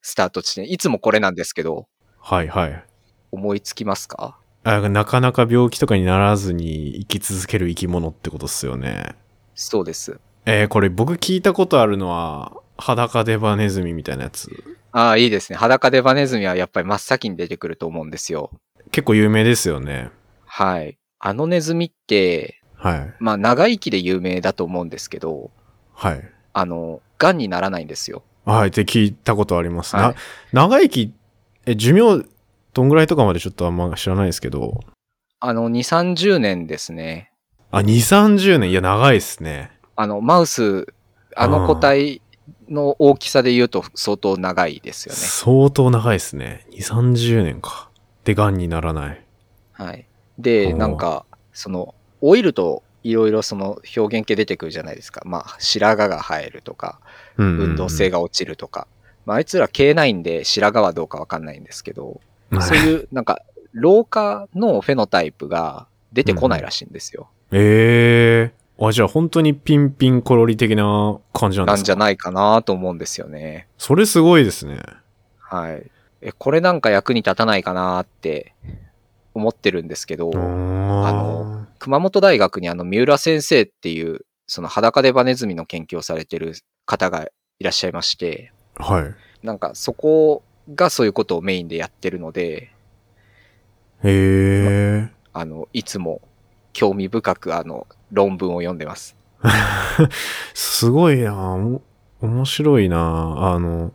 [0.00, 0.70] スタート地点。
[0.70, 1.88] いつもこれなんですけど、
[2.24, 2.84] はいはい。
[3.32, 4.38] 思いつきますか？
[4.64, 9.16] あなかなか病気とかにならずに生き続ける生き物ってことっすよね。
[9.56, 10.20] そうです。
[10.46, 14.50] えー、これ僕聞いたことあるのは、裸デバネズミみたいなやつ。
[14.92, 15.58] ああ、いいですね。
[15.58, 18.50] 裸デバネズミはやっぱり真っ先に出てくると思うんですよ。
[18.92, 20.10] 結構有名ですよね。
[20.44, 20.98] はい。
[21.18, 23.14] あのネズミって、はい。
[23.18, 25.50] まあ長生きで有名だと思うんですけど、
[25.92, 26.22] はい。
[26.52, 28.22] あの、癌にならないんですよ。
[28.44, 29.96] はいって聞いたことあります。
[29.96, 30.14] はいな、
[30.52, 31.12] 長生き、
[31.64, 32.26] え、寿命、
[32.74, 34.80] どんぐらいとかまでちょっとあんま知らないですけど。
[35.38, 35.78] あの、2、
[36.14, 37.32] 30年ですね。
[37.70, 38.70] あ、2、30年。
[38.70, 39.70] いや、長いですね。
[39.94, 40.86] あの、マウス、
[41.36, 42.20] あの個体
[42.68, 45.18] の大きさで言うと相当長いですよね。
[45.18, 46.66] 相当長いですね。
[46.72, 47.90] 2、30年か。
[48.24, 49.24] で、癌にならない。
[49.72, 50.06] はい。
[50.38, 55.22] で、なんか、その、オイルといろいろその表現系出てくるじゃないですか。
[55.24, 57.00] まあ、白髪が生えるとか、
[57.36, 58.86] 運動性が落ちるとか。
[59.26, 63.40] まあ、あいつら K9 で白髪はどうかわかんないんですけど、はいそういうなんか
[63.72, 67.30] 老化のフェノタイプが出てこないらしいんですよ。
[67.50, 71.76] ええあ、じゃあ本当にピンピンコロリ的な感じなんですか？
[71.76, 73.68] なんじゃないかなと思うんですよね。
[73.78, 74.80] それすごいですね。
[75.38, 75.90] はい。
[76.20, 78.54] え、これなんか役に立たないかなって
[79.34, 86.54] 思ってるんですけど、あの、熊本大学にあの、三浦先生っていう、その裸でバネズミの研究をされてる
[86.84, 87.24] 方が
[87.58, 89.46] いらっしゃいまして、はい。
[89.46, 90.42] なんかそこ
[90.74, 92.72] がそういうことをメインでやってるので、
[94.04, 95.08] へえ。
[95.32, 96.20] あの、いつも
[96.72, 99.16] 興味深くあの、論文を読んでます。
[100.54, 101.82] すごいなお
[102.20, 103.92] 面白いなあの、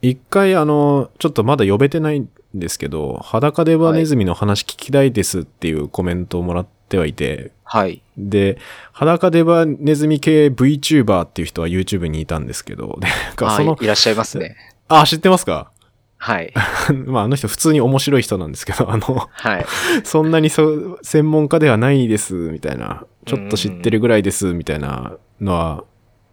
[0.00, 8.02] 一回あの、ちょっとまだ呼べてないんですけど、裸でバネズミの話聞きたいですっていうコメントをもらってはいて、はい。
[8.18, 8.58] で、
[8.92, 14.56] 裸でバネズミ系 VTuber っていう人は YouTube にいたんですけど、でなんかそのはい、いらっしゃいますね。
[14.88, 15.70] あ、知ってますか？
[16.18, 16.52] はい。
[17.06, 19.66] まああの人普通に面白い人なんですけど、あの、はい。
[20.04, 23.06] そんなにそう、専門家ではないです、みたいな。
[23.24, 25.84] ちょっと知ってるぐらいです、みたいなのは、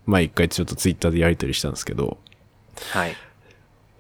[0.06, 2.18] まあ一回ちょっとツイッターでやり取りしたんですけど、
[2.92, 3.12] はい。
[3.12, 3.14] い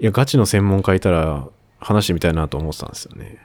[0.05, 1.47] や、ガチの専門家いたら
[1.79, 3.37] 話してみたいなと思ってたんですよね。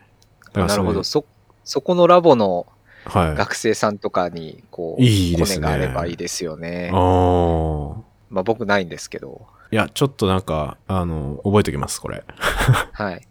[0.55, 1.03] なるほど。
[1.03, 1.25] そ、
[1.65, 2.67] そこのラボの
[3.07, 3.35] はい。
[3.35, 6.91] 学生さんとかに、こう、いいですねがあればいいですよね。
[6.93, 8.03] ああ。
[8.31, 9.47] まあ僕ないんですけど。
[9.71, 12.25] いや、ちょっとなんか、あの、覚えておきます、これ。
[12.93, 13.27] はい。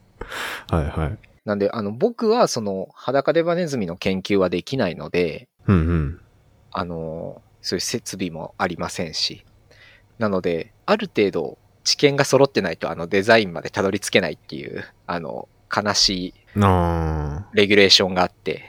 [0.70, 1.18] はいはい。
[1.46, 6.22] なんで、あの、僕はその裸デバネズミの研究はできないので、うんうん。
[6.72, 9.44] あの、そういう設備もありませんし。
[10.20, 18.63] なので、ある程度知見が揃ってないとあのデザインまでたどり着けないっていう、あの、悲しいあレギュレーションがあって、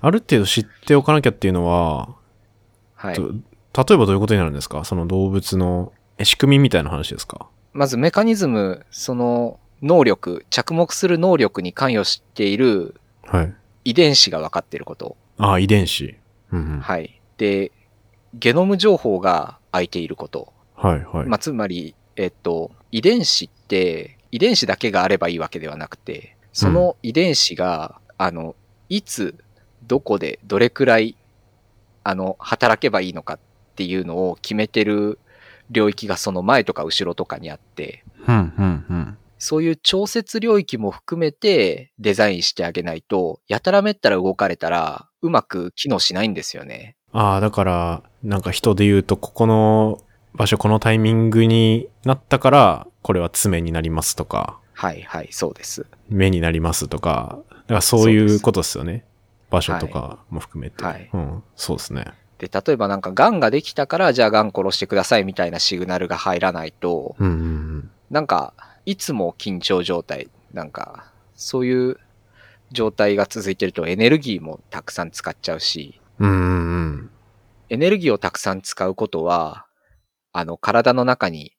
[0.00, 0.06] あ。
[0.06, 2.14] ある程度知っておかなきゃっていうのは、
[2.94, 3.14] はい。
[3.14, 4.84] と例えばどういうことになるんですか？
[4.84, 7.48] その動物のえ仕組みみたいな話ですか？
[7.72, 13.54] まずメカニズム、その能力、着目する能力に関与しているはい。
[13.84, 15.16] 遺伝子が分かっていること。
[15.38, 16.14] ああ、遺伝子。
[16.52, 16.80] うんうん。
[16.80, 17.20] はい。
[17.38, 17.72] で、
[18.34, 20.52] ゲノム情報が空いていること。
[20.76, 21.26] はいはい。
[21.26, 28.54] まあ、つまり、えっと、遺伝子って、遺伝子だけがあればいいわけではなくて、その遺伝子が、あの、
[28.88, 29.34] いつ、
[29.86, 31.16] どこで、どれくらい、
[32.04, 33.38] あの、働けばいいのかっ
[33.76, 35.18] ていうのを決めてる
[35.70, 39.18] 領域がその前とか後ろとかにあって、うんうんうん。
[39.38, 46.96] そういう調節領域も含めてデザインしてあげないと、やたらめったら動かれたら、うまく機能しないんですよね。
[47.12, 50.00] ああ、だから、なんか人で言うと、ここの
[50.34, 55.86] 場所、このタイミングになったから、これは爪になりますとか、はいはい、そうです。
[56.08, 59.04] 目になりますとか、だからそういうことですよね。
[59.50, 60.82] 場所とかも含めて。
[60.82, 62.06] はいうん、そうですね。
[62.38, 68.52] で、例えばなんか癌ができたから、じゃあ癌殺してくださいみたいなシグナルが入らないと、うんうんなんか、
[68.84, 71.98] いつも緊張状態、なんか、そういう
[72.70, 76.30] 状態が続いてるとエネルギーもたくさん使っちゃうし、うん。
[76.30, 77.10] うんうんうん。
[77.70, 79.64] エネルギーをたくさん使うことは、
[80.32, 81.52] あの、体の中に、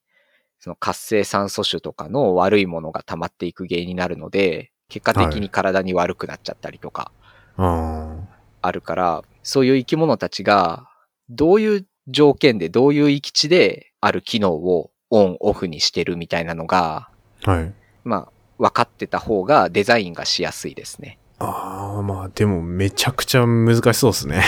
[0.60, 7.12] その活性酸素種とかの悪いものが溜まっていく原因になるので、結果的に体に悪くなっちゃったりとか
[7.58, 8.16] あ
[8.62, 10.88] あるから、そういう生き物たちが、
[11.30, 17.10] どういう条件で、どういう域地である機能をオン、オフにしてるみたいなのが、
[17.44, 17.52] あ。
[17.52, 17.74] はい。
[18.04, 21.20] まあ、分かってた方がデザインがしやすいですね。
[21.40, 24.44] ああ、まあでもめちゃくちゃ難しそうですね。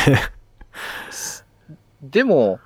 [2.01, 2.59] でも、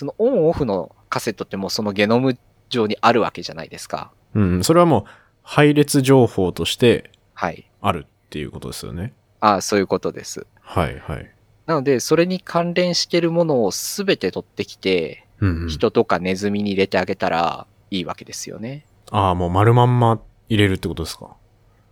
[0.00, 2.38] そのオンオフのカセットってもうそのゲノム
[2.70, 4.10] 上にあるわけじゃないですか。
[4.32, 5.04] うん、それはもう
[5.42, 7.70] 配列情報としてはい。
[7.82, 9.12] あるっていうことですよね。
[9.40, 10.46] ああ、そういうことです。
[10.62, 11.30] はいはい。
[11.66, 15.68] なので、それに関連してるものをすべて取ってきて、うん、うん。
[15.68, 18.86] 人とかネズミに入れてあげたらいいわけですよね。
[19.10, 21.36] ああ、もう丸まんま入れるってことですか？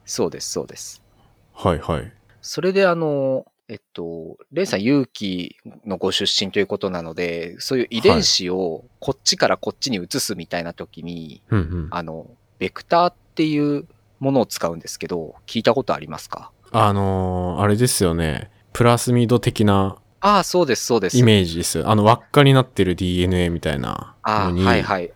[0.07, 1.03] そうです、そうです。
[1.53, 2.11] はいはい。
[2.41, 11.89] それであの、えっと、レイさん勇気のご出身ということなので、そういう遺伝子をこっちからこっちに移すみたいな時に、うんうん。
[11.91, 12.27] あの、
[12.59, 13.87] ベクターっていう
[14.21, 16.51] ものを使うんですけど、聞いたことありますか？
[16.73, 18.51] あのーあれですよね。
[18.73, 21.19] プラスミド的なああ、そうです、そうです。
[21.19, 21.91] イメージですよ。
[21.91, 25.13] あの輪っかになってる DNA みたいなああ、のに、はいはい。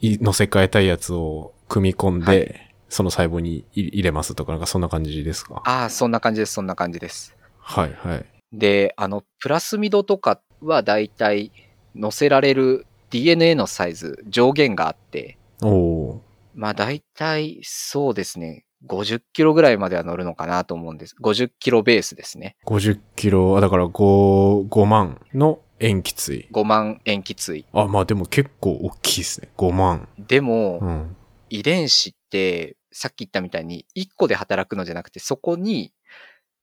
[0.00, 5.60] 乗せ替えたいやつを組み込んで、はいその細胞に入入れますとか、なんかそんな感じですか？
[5.66, 7.36] ああ、そんな感じです、そんな感じです。
[7.68, 8.26] はいはい。
[8.50, 11.52] で、あの、プラスミドとかはだいたい
[12.00, 16.22] 載せられる DNA のサイズ、上限があって、おお
[16.54, 21.14] まあだいたいそうですね、50キロぐらいまでは乗るのかなと思うんです。
[21.22, 22.56] 50キロベースですね。
[22.66, 22.74] ー。
[22.74, 26.48] 50キロ、あだから5、5万の塩基対。
[26.50, 27.66] 5万塩基対。
[27.74, 29.50] あ、まあでも結構大きいですね。
[29.58, 30.08] 5万。
[30.18, 31.16] でも、うん。
[31.50, 35.92] 遺伝子ってさっき言ったみたいに1個で働くのじゃなくて、そこに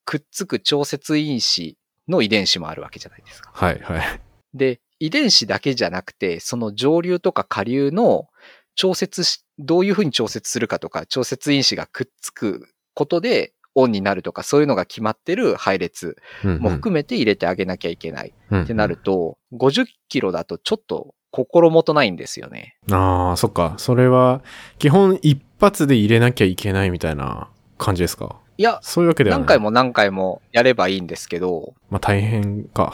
[0.05, 3.51] くっつく調節因子の遺伝子もあるわけじゃないですか。
[3.53, 4.21] はいはい。
[4.53, 8.27] で、遺伝子だけじゃなくて、その上流とか下流の
[8.75, 18.97] 調節し、どういうふうに調節するかとか、調節因子がくっつくことでオンになるとか、そういうのが決まってる配列も含めて入れてあげなきゃいけないめってなる。
[18.97, 22.77] と、50キロだとちょっと心もとないんですよね。
[22.91, 23.73] ああ、そっか。
[23.77, 24.41] それは、
[24.79, 28.39] 基本一発で入れなきゃいけないみたいな感じですか？
[28.57, 29.37] いや、そういうわけでは。
[29.37, 29.59] 何回。
[29.59, 32.93] も何回もやればいいんですけど、まあ大変か。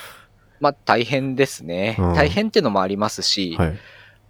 [0.60, 1.96] まあ大変ですね。
[1.98, 3.78] うん大変ってのもありますし、はい。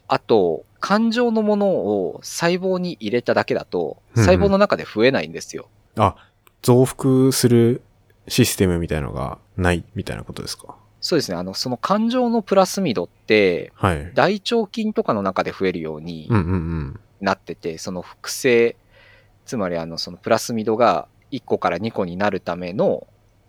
[0.09, 5.69] あと、感情のものを細胞に入れただけだと、うんうん細胞の中で増えないんですよ。
[5.97, 6.17] あ、
[6.63, 7.83] 増幅する
[8.29, 10.77] システムみたいのがないみたいなことですか？
[11.01, 11.37] そうですね。
[11.37, 14.13] あの、その感情のプラスミドって、はい。
[14.15, 17.01] 大腸菌とかの中で増えるようにうんうんうん。
[17.21, 18.77] なってて、その複製、
[19.53, 23.07] つまりあの、そのプラスミドが1個から2個になるための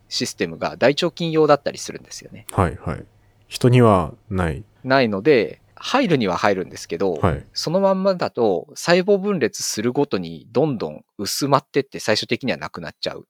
[0.10, 2.46] システムが大腸菌用だったりするんですよね。
[2.52, 3.06] はいはい。
[3.48, 4.66] 人にはない。
[4.84, 7.46] ないので、入るには入るんですけど、はい。
[7.54, 13.26] そのまんまだと細胞分裂するごとにどんどん薄まってって最終的にはなくなっちゃう。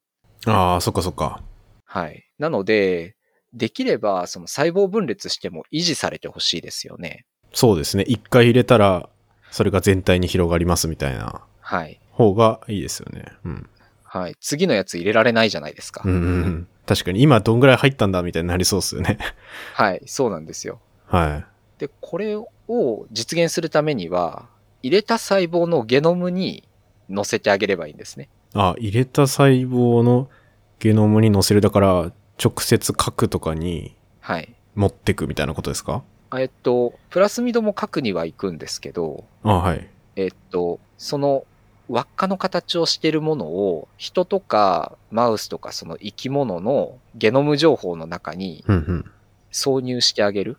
[0.47, 1.43] ああ、そっかそっか。
[1.85, 2.23] はい。
[2.39, 3.15] なので、
[3.53, 7.27] できればその細胞分裂しても維持されてほしいですよね。
[7.53, 8.03] そうですね。
[8.07, 9.09] 一回入れたら、
[9.51, 11.99] それが全体に広がりますみたいなはい。
[12.13, 13.25] 方がいいですよね。
[13.43, 13.69] うん。
[14.03, 14.35] はい。
[14.39, 16.01] 次のやつ入れられないじゃないですか。
[16.05, 16.67] うんうんうん。
[16.85, 19.17] 確かに今どんぐらい入ったんだみたいになりそうですよね。
[19.73, 20.01] はい。
[20.05, 20.79] そうなんですよ。
[21.07, 21.79] はい。
[21.79, 22.47] で、これを
[23.11, 24.47] 実現するためには、
[24.83, 26.67] 入れた細胞のゲノムに
[27.13, 28.29] 載せてあげればいいんですね。
[28.53, 30.29] あ、入れた細胞の
[30.79, 31.61] ゲノムに載せる。
[31.61, 32.11] だから、
[32.43, 34.53] 直接核とかにはい。
[34.75, 36.03] 持ってくみたいなことですか？
[36.37, 39.87] えっと、プラスミドも核には行くんですけど、あはい。
[40.15, 41.45] えっと、その
[41.93, 48.65] 輪っかの形をしているものを人とかマウスとかその生き物のゲノム情報の中に。
[49.53, 50.57] 挿入してあげる。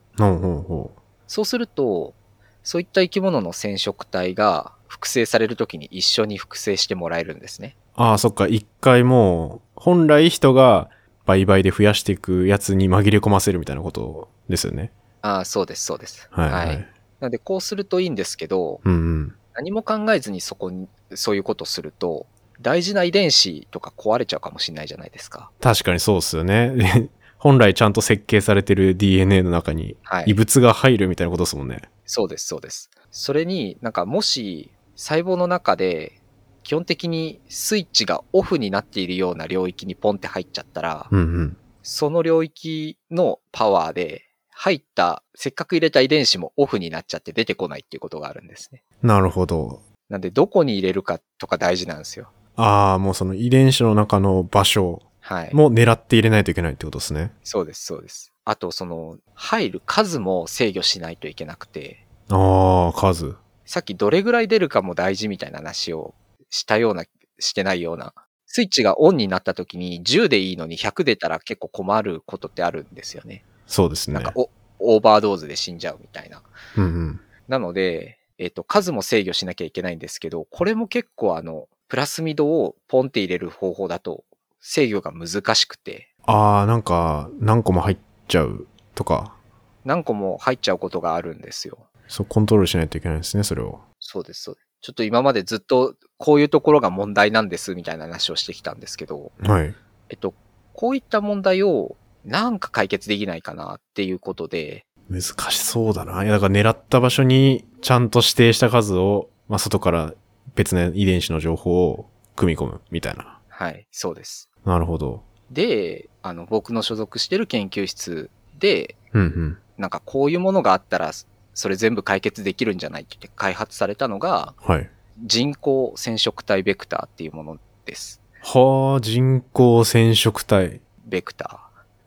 [1.26, 2.14] そうすると、
[2.62, 7.76] そういった生き物の染色体が複製されるときに一緒に複製してもらえるんですね。
[7.98, 8.02] う。
[8.02, 8.46] ああ、そっか。
[8.46, 10.88] 一回もう、本来人が
[11.26, 14.92] 倍々で増やしていくやつに紛れ込ませるみたいなことですよね。
[15.20, 16.28] ああ、そうです、そうです。
[16.30, 16.76] はいはい。
[16.76, 16.84] な
[17.22, 19.34] ので、こうするといいんですけど、うんうん。
[19.54, 22.26] 何も考えずにそこに、そういうことすると、
[22.60, 25.50] 大事な遺伝子とか壊れちゃうかもしれないじゃないですか。
[25.60, 27.10] 確かにそうっすよね。
[27.38, 30.24] 本来ちゃんと設計されてる DNA の中にはい。
[30.28, 31.82] 異物が入るみたいなことですもんね。
[32.06, 32.90] そうです、そうです。
[33.10, 36.20] それになんかもし細胞の中で
[36.62, 41.56] 基本的にスイッチがオフになっているような領域にポンって入っちゃったら、うんうん。
[41.82, 44.23] その領域のパワーで
[44.56, 48.84] 入った、せっかく入れた遺伝子もオフになっちゃって出てこないっていうことがあるんですね。
[49.02, 49.82] なるほど。
[50.08, 52.30] なんでどこに入れるかとか大事なんですよ。
[52.56, 55.54] ああ、もうその遺伝子の中の場所はい。
[55.54, 57.32] も狙って入れないといけないってことですね。
[57.42, 58.32] そうです、そうです。
[58.44, 63.34] あとその入る数も制御しないといけなくて、ああ、数。
[63.64, 66.14] さっきどれぐらい出るかも大事みたいな話を
[66.50, 67.04] したような、
[67.38, 68.12] してないような。
[68.46, 73.44] スイッチがオンになった時に10でいいのに100出たら結構困ることってあるんですよね。
[73.66, 74.32] そうですねなんか。
[74.34, 76.42] おオーバードーズで死んじゃうみたいな。
[76.76, 77.20] うんうん。
[77.48, 84.24] なので、えっ、と、数も制御しなきゃいけないんですけど、これも結構あの、プラスミドをポンって入れる方法だと
[84.60, 87.98] 制御が難しくて、ああ、なんか何個も入っ
[88.28, 89.36] ちゃうとか、
[89.84, 91.86] 何個も入っちゃうことがあるんですよ。
[92.08, 93.80] そうコントロールしないといけないですね、それを。
[94.00, 94.66] そうです、そうです。
[94.80, 99.74] ちょっと今までずっとこういうところが問題なんですみたいな話をしてきたんですけど、はい。
[100.08, 100.34] えっと、
[100.72, 106.22] こういった問題をなんか解決できないかなっていうことで、難しそうだな。
[106.24, 110.14] いや、だから狙った場所にちゃんと指定した数を、まあ、外から
[110.54, 113.38] 別の遺伝子の情報を組み込むみたいな。
[113.48, 114.48] はい、そうです。
[114.64, 115.22] なるほど。
[115.50, 119.58] で、あの、僕の所属してる研究室で、うんうん。
[119.76, 121.10] なんかこういうものがあったら、
[121.52, 124.90] それ全部解決できるんじゃないって言って開発されたのが、はい。
[125.22, 128.20] 人工染色体ベクターっていうものです。
[128.42, 131.63] はあ、人工染色体、ベクター。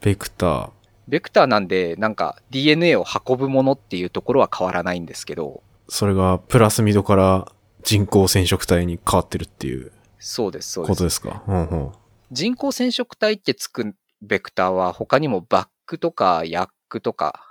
[0.07, 0.69] ベクター。
[1.09, 7.51] ベクターなんで、なんか DNA を運ぶものっていうところは変わらないんですけど、それがプラスミドから
[7.83, 10.89] 人工染色体に変わってるっていうそうです、そうです。
[10.93, 11.43] ことですか？
[11.45, 11.91] うんうん。
[12.31, 17.41] 人工染色体ってつくベクターは他にもバックとかヤックとか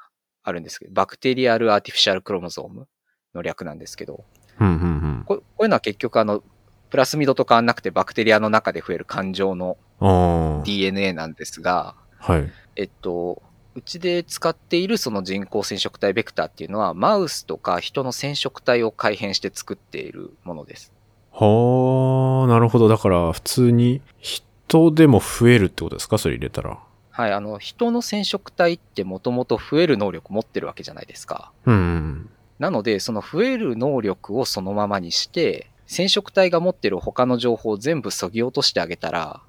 [0.42, 2.88] あるんですけど、バクテリアルアーティフィシャルクロモゾーム
[3.34, 4.24] の略なんですけど、
[4.60, 5.24] うんうんうん。
[5.26, 6.42] ここういうのは結局あの、
[6.88, 9.76] プラスミドと変わんなくてバクテリアの中で増える感情の。
[9.98, 11.94] DNA なんですが、
[12.26, 12.50] はい。
[12.74, 13.40] えっと、
[13.76, 20.92] うちで使っているその人工染色体ベクターっていうのは、マウスとか人の染色体を改変して作っているものです。
[21.30, 22.88] はあ、なるほど。
[22.88, 26.18] だから、普通に人でも増えるってことですか？
[26.18, 26.78] それ入れたら。
[27.10, 31.52] はい、あの、人の染色体ってもともと増える能力持ってるわけじゃないですか。
[31.64, 32.28] うん。
[32.58, 39.40] なので、その増える能力をそのままにして、染色体が持ってる他の情報を全部削ぎ落としてあげたら、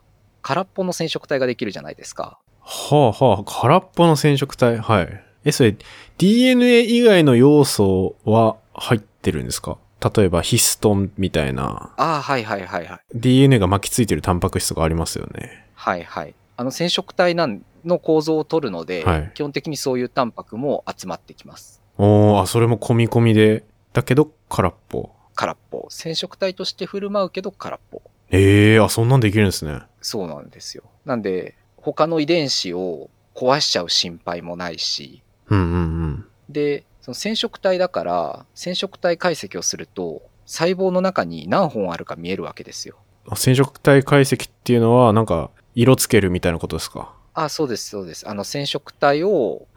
[0.42, 2.38] 空っぽの染色体ができるじゃないですか。
[2.70, 4.78] はあはあ、空っぽの染色体。
[4.80, 5.24] はい。
[5.46, 5.76] え、それ、
[6.18, 9.78] DNA 以外の要素は入ってるんですか？
[10.16, 13.00] 例えばヒストンみたいなああ、はいはいはいはい。
[13.16, 15.66] DNA が巻きついてるタンパク質とかありますよね。
[15.74, 16.36] はいはい。
[16.58, 21.82] あの染色体なんの構造を取るので、はい基本的にそういうタンパクも集まってきます。
[21.98, 23.64] おー、あ、それも込み込みで、
[23.94, 25.10] だけど空っぽ。
[25.34, 25.88] 空っぽ。
[25.90, 28.02] 染色体として振る舞うけど空っぽ。
[28.30, 29.80] ええー、あ、そんなんできるんですね。
[30.02, 30.84] そうなんですよ。
[31.06, 31.56] なんで、
[31.94, 35.78] 他の遺伝子を壊しちゃう心配もないし、うんうんう
[36.08, 36.26] ん。
[36.50, 42.98] で、その染色体だから、染色体解析をすると、細胞の中に何本あるか見えるわけですよ。
[43.30, 47.14] あ染色体解析っていうのは、なんか、色つけるみたいなことですか？
[47.34, 48.28] あ、そうです、そうです。
[48.28, 49.68] あの染色体を。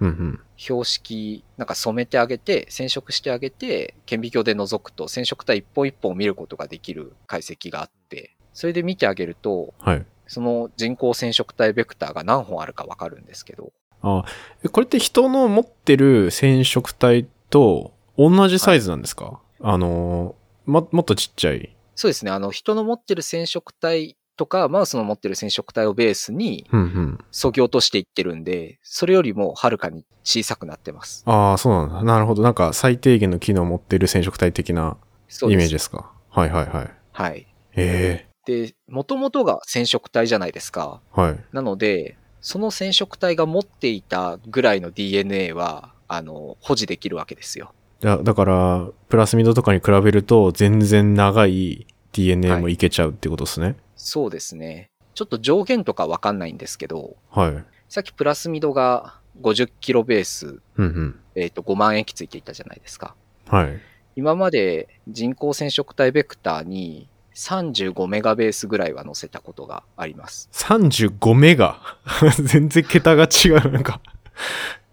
[0.56, 10.06] 標識、なんか染めてあげて、染色してあげて、顕微鏡で覗くと染色体一本一本を見ることができる解析があって、それで見てあげると、はい。
[10.30, 14.24] その人工染色体ベクターが何本あるかわかるんですけど、あ、
[14.64, 21.76] えこれって人の持ってる染色体と同じサイズなんですか、あのー、も、もっとちっちゃい。
[21.96, 27.18] そうですね、あの人の持ってる染色体とか、マウスの持ってる染色体をベースにうんうん。
[27.32, 31.24] 削ぎ落としていってるんで、それよりもはるかに小さくなってます。
[31.26, 32.02] ああ、そうなんだ。
[32.04, 32.42] なるほど。
[32.42, 34.96] なんか最低限の機能を持ってる染色体的な
[35.42, 35.56] イ。
[35.56, 36.12] メージですか？
[36.30, 36.90] はいはいはい。
[37.12, 37.46] はい。
[37.74, 41.00] えで、もともとが染色体じゃないですか。
[41.16, 41.44] えはい。
[41.52, 47.72] なので、その染色体が持っていたぐらいの DNA は、あの、保持できるわけですよ。
[48.00, 53.76] だだから、プラスミドとかに比べると全然長い DNA もいけちゃうってことですね。
[53.94, 54.90] そうですね。
[55.14, 57.64] ちょっと上限とかわかんないんですけど、はい。
[57.88, 61.20] さっきプラスミドが50キロベース、うんうん。
[61.34, 63.14] えっ、と、5万液ついていたじゃないですか。
[63.48, 63.80] はい。
[64.16, 70.48] 今まで人工染色体ベクターに35メガベースぐらいは載せたことがあります。
[70.52, 71.80] 35メガ？
[72.42, 73.72] 全然桁が違う。
[73.72, 74.00] なんか。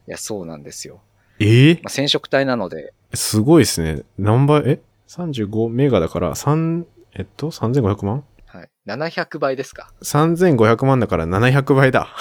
[0.07, 1.01] いや、そうなんですよ。
[1.39, 1.71] え？
[1.71, 4.03] えまあ、染色体なので、すごいですね。
[4.17, 8.23] 何倍、え ?35 メガだから、3、えっと、3500万？
[8.45, 9.91] はい、700倍ですか。
[10.01, 12.09] ?3500 万だから700倍だ。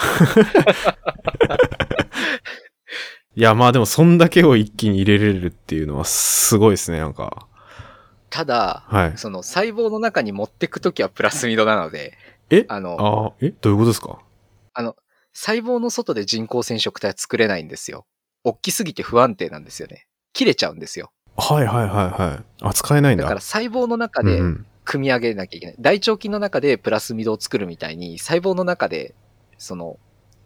[3.35, 7.45] いや、まあでも、そんだけを一気に入れれるっていうのはすごいですね、なんか。
[8.29, 9.17] ただ、はい。
[9.17, 12.17] その細胞の中に持ってくときはプラスミドなので、
[12.49, 12.65] え？
[12.67, 13.51] あの、ああ、え？
[13.51, 14.19] どういうことですか？
[15.33, 18.05] 細胞の外で人工染色体は作れないんですよ。
[18.43, 20.07] 大きすぎて不安定なんですよね。
[20.33, 21.11] 切れちゃうんですよ。
[21.35, 22.43] はいはいはいはい。
[22.61, 23.23] あ、使えないんだ。
[23.23, 25.75] だから細胞の中でうんうん組み上げなきゃいけない。
[25.81, 29.13] 大腸菌の中でプラスミドを作るみたいに、細胞の中で、
[29.57, 29.99] その、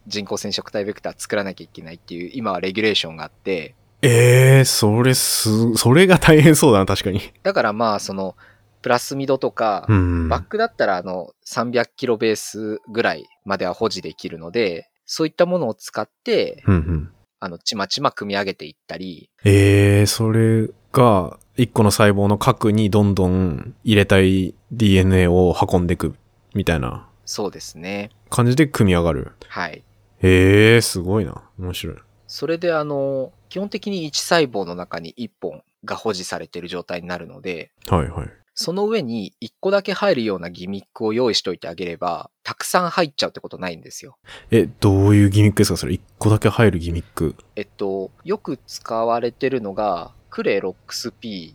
[0.07, 7.21] 人工染色体ベクター作らなきゃいけないっていう、今はレギュレーションがあって、ええー、それす、それが大変そうだな、確かに。
[7.43, 8.35] だからまあ、その、
[8.81, 10.27] プラスミドとか、うん。
[10.27, 17.11] バックだったらあの300キロベースぐらいまでは保持できるので、そういったものを使って、うんうん。
[17.39, 26.15] あの、ちまちま組み上げていったり、ええー、それが、一個の細胞の核にどんどん入れたい DNA を運んでいく、
[26.53, 28.09] みたいなそうですね。
[28.29, 29.31] 感じで組み上がる。
[29.47, 29.83] はい。
[30.21, 31.41] ええー、すごいな。
[31.57, 31.95] 面白い。
[32.31, 38.29] それであの、基本的に1細胞の中に1本が保持されている状態になるので、はいはい。
[38.55, 44.15] その上に1個だけ入るようなギミックを用意しといてあげれば、たくさん入っちゃうってことないんですよ。
[44.49, 45.77] え、どういうギミックですか？
[45.77, 47.35] それ一個だけ入るギミック。
[47.57, 51.53] えっと、よく使われてるのが、クレロックス P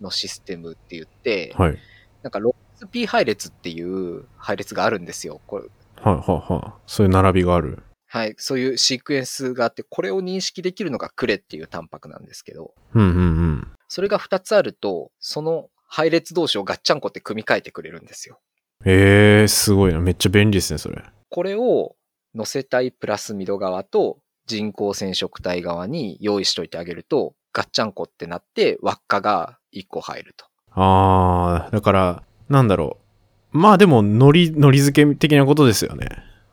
[0.00, 1.78] のシステムって言って、はい。
[2.22, 5.42] なんかロックス P 配列っていう配列があるんですよ。
[5.46, 5.64] これ
[6.02, 6.82] はいはいはい。
[6.86, 7.82] そういう並びがある。
[8.16, 13.68] はい、そういうシークエンスがあって、これを認識できるのがクレっていうタンパクなんですけど、うんうんうん。
[13.88, 18.40] それが2つあると、その配列同士をガッチャンコって組み替えてくれるんですよ。
[18.86, 20.00] ええー、すごいな。
[20.00, 21.04] めっちゃ便利ですね、それ。
[21.28, 21.94] これを
[22.34, 30.46] 載せたいプラスミド側と人工染色体側に用意しといてあげると、ガッチャンコってなって輪っかが1個入ると。
[30.70, 32.96] あー、だから、なんだろ
[33.52, 33.58] う。
[33.58, 36.08] まあでも、のり、のり付け的なことですよね。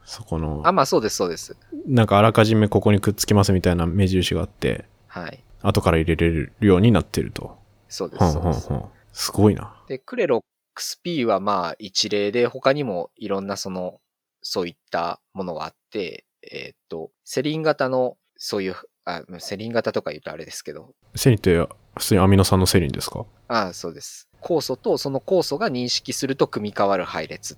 [0.06, 1.56] そこのあ、、まあそうです、そうです。
[1.88, 5.43] なんかあらかじめここにくっつきますみたいな目印があって、はい。
[5.62, 7.58] 後から入れれるようになってると。
[7.88, 8.70] そうです、はんそうです。
[8.70, 8.89] はんはん。
[9.14, 9.76] すごいな。
[9.88, 10.41] で、クレロッ
[10.74, 13.99] クス P はまあ一例で、他にもいろんなその、
[14.41, 18.76] そういったものがあって、えーっと、セリン型のそういう
[19.06, 21.56] あ、セリン型とか言うとあれですけど、セリンって
[21.97, 23.26] 普通にアミノ酸のセリンですか？
[23.47, 24.28] ああ、そうです。
[24.41, 27.58] 酵素とその酵素が認識すると組み替わる配列っ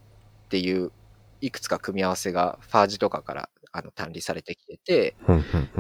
[0.50, 0.92] ていう、
[1.42, 5.16] いくつか組み合わせがファージとかからあの単理されてきてて。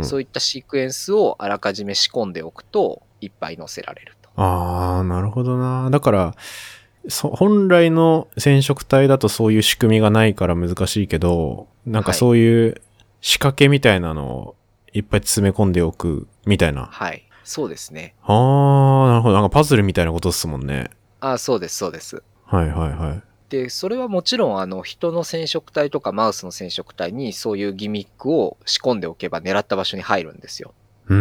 [0.01, 4.29] そういったシークエンスをあらかじめ仕込んでおくと、いっぱい載せられると。
[4.35, 5.89] ああ、なるほどな。
[5.89, 6.35] だから、
[7.07, 12.81] そ本来の染色体だとそういう仕組みがないから難しいけど、なんかはいそういう
[13.21, 14.55] 仕掛けみたいなのを
[14.93, 16.87] いっぱい詰め込んでおくみたいな。
[16.91, 17.23] はい。
[17.43, 18.15] そうですね。
[18.23, 19.35] ああ、なるほど。
[19.35, 20.89] なんかパズルみたいなことですもんね。
[21.19, 22.23] ああ、そうです、そうです。
[22.45, 23.23] はいはいはい。
[23.49, 30.73] で、それはもちろん、あの、人の染色体とかマウスの染色体にそういうギミックを仕込んでおけば狙った場所に入るんですよ。
[31.07, 31.17] うー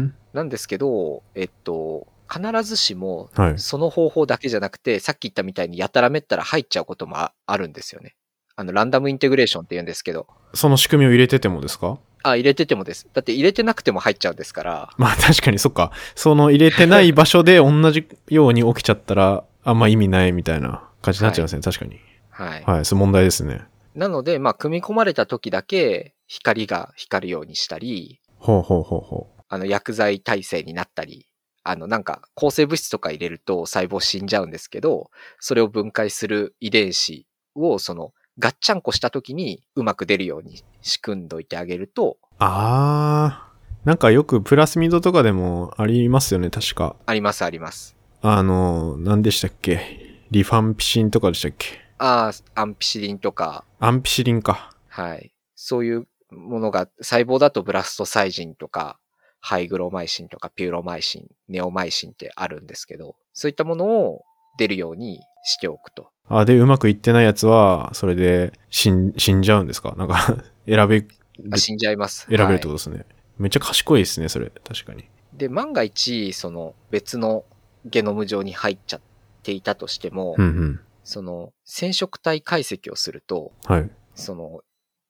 [0.00, 0.14] ん。
[0.34, 3.58] なんですけど、えっと、必ずしもはい。
[3.58, 8.14] その方法だけじゃなくて、さっき言ったみたいにやたらめったら入っちゃうこともああるんですよね。
[8.54, 11.98] あの、ランダムインテグレーションって言うんですけど、その仕組みを入れててもですか？
[12.24, 13.08] あ、入れててもです。
[13.14, 15.92] だって入れてなくても入っちゃうんですから、まあ確かにそっか。
[16.14, 21.62] その入れてない場所で同じように起きちゃったら、あんま意味ないみたいな感じになっちゃいますね。
[21.62, 22.00] 確かに。
[22.30, 22.64] はい。
[22.64, 22.84] はい。
[22.84, 23.66] そう問題ですね。
[23.94, 29.42] なので、まあ、組み込まれた時だけ光が光るようにしたり、ほうほうほうほう。
[29.48, 31.26] あの、薬剤耐性になったり、
[31.64, 43.48] あの、なんか、抗生物質とか入れると細胞死んじゃうんですけど、それを分解する遺伝子を、その、ガッチャンコした時にうまく出るように仕組んどいてあげると、あー。
[43.84, 46.94] なんかよくプラスミドとかでもありますよね、確か。
[47.06, 47.97] ありますあります。
[48.20, 50.20] あの、何でしたっけ？
[50.30, 51.68] リファンピシンとかでしたっけ？
[51.98, 54.74] ああ、アンピシリンとか、アンピシリンか。
[54.88, 55.32] はい。
[55.54, 58.98] そういうものが、細胞だとブラストサイジンとか、
[59.40, 64.22] ハイグロマイシンとかピューロマイシン、ネオマイシンってあるんですけど、そういったものを
[64.58, 66.10] 出るようにしておくと。
[66.28, 69.94] あ、で、うまくいってないやつは、それで死ん死んじゃうんですか？
[69.96, 71.08] なんか、 選べる、
[71.52, 72.26] あ死んじゃいます。
[72.28, 73.06] 選べるってはいことですね。
[73.38, 74.50] めっちゃ賢いですね、それ。
[74.64, 75.04] 確かに。
[75.32, 77.44] で、万が一、その別の
[77.84, 79.00] ゲノム上に入っちゃっ
[79.42, 80.80] ていたとしても、うんうん。
[81.04, 83.90] その染色体解析をすると、はい。
[84.14, 84.60] その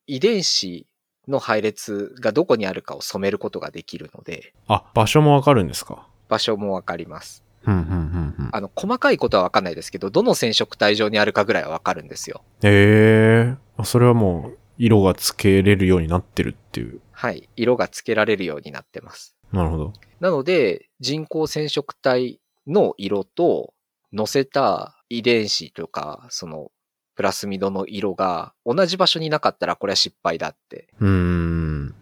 [0.06, 0.86] 遺伝子
[1.26, 6.06] の配列がどこにあるかを染めることができるので、あ、場所もわかるんですか？
[6.28, 7.42] 場所もわかります。
[7.66, 8.48] うんうんうんうん。
[8.52, 12.42] あの、細かいことはわかんないですけど、どの染色体上にあるかぐらいはわかるんですよ。
[12.62, 13.84] へえー。
[13.84, 17.00] それはもう、色がつけれるようになってるっていう。
[17.10, 17.48] はい。
[17.56, 19.34] 色がつけられるようになってます。
[19.52, 19.92] なるほど。
[20.20, 23.74] なので、人工染色体の色と、
[24.16, 26.70] 載せた遺伝子とか、その、
[27.14, 31.94] プラスミドの色が同じ場所になかったらこれは失敗だって、うーん。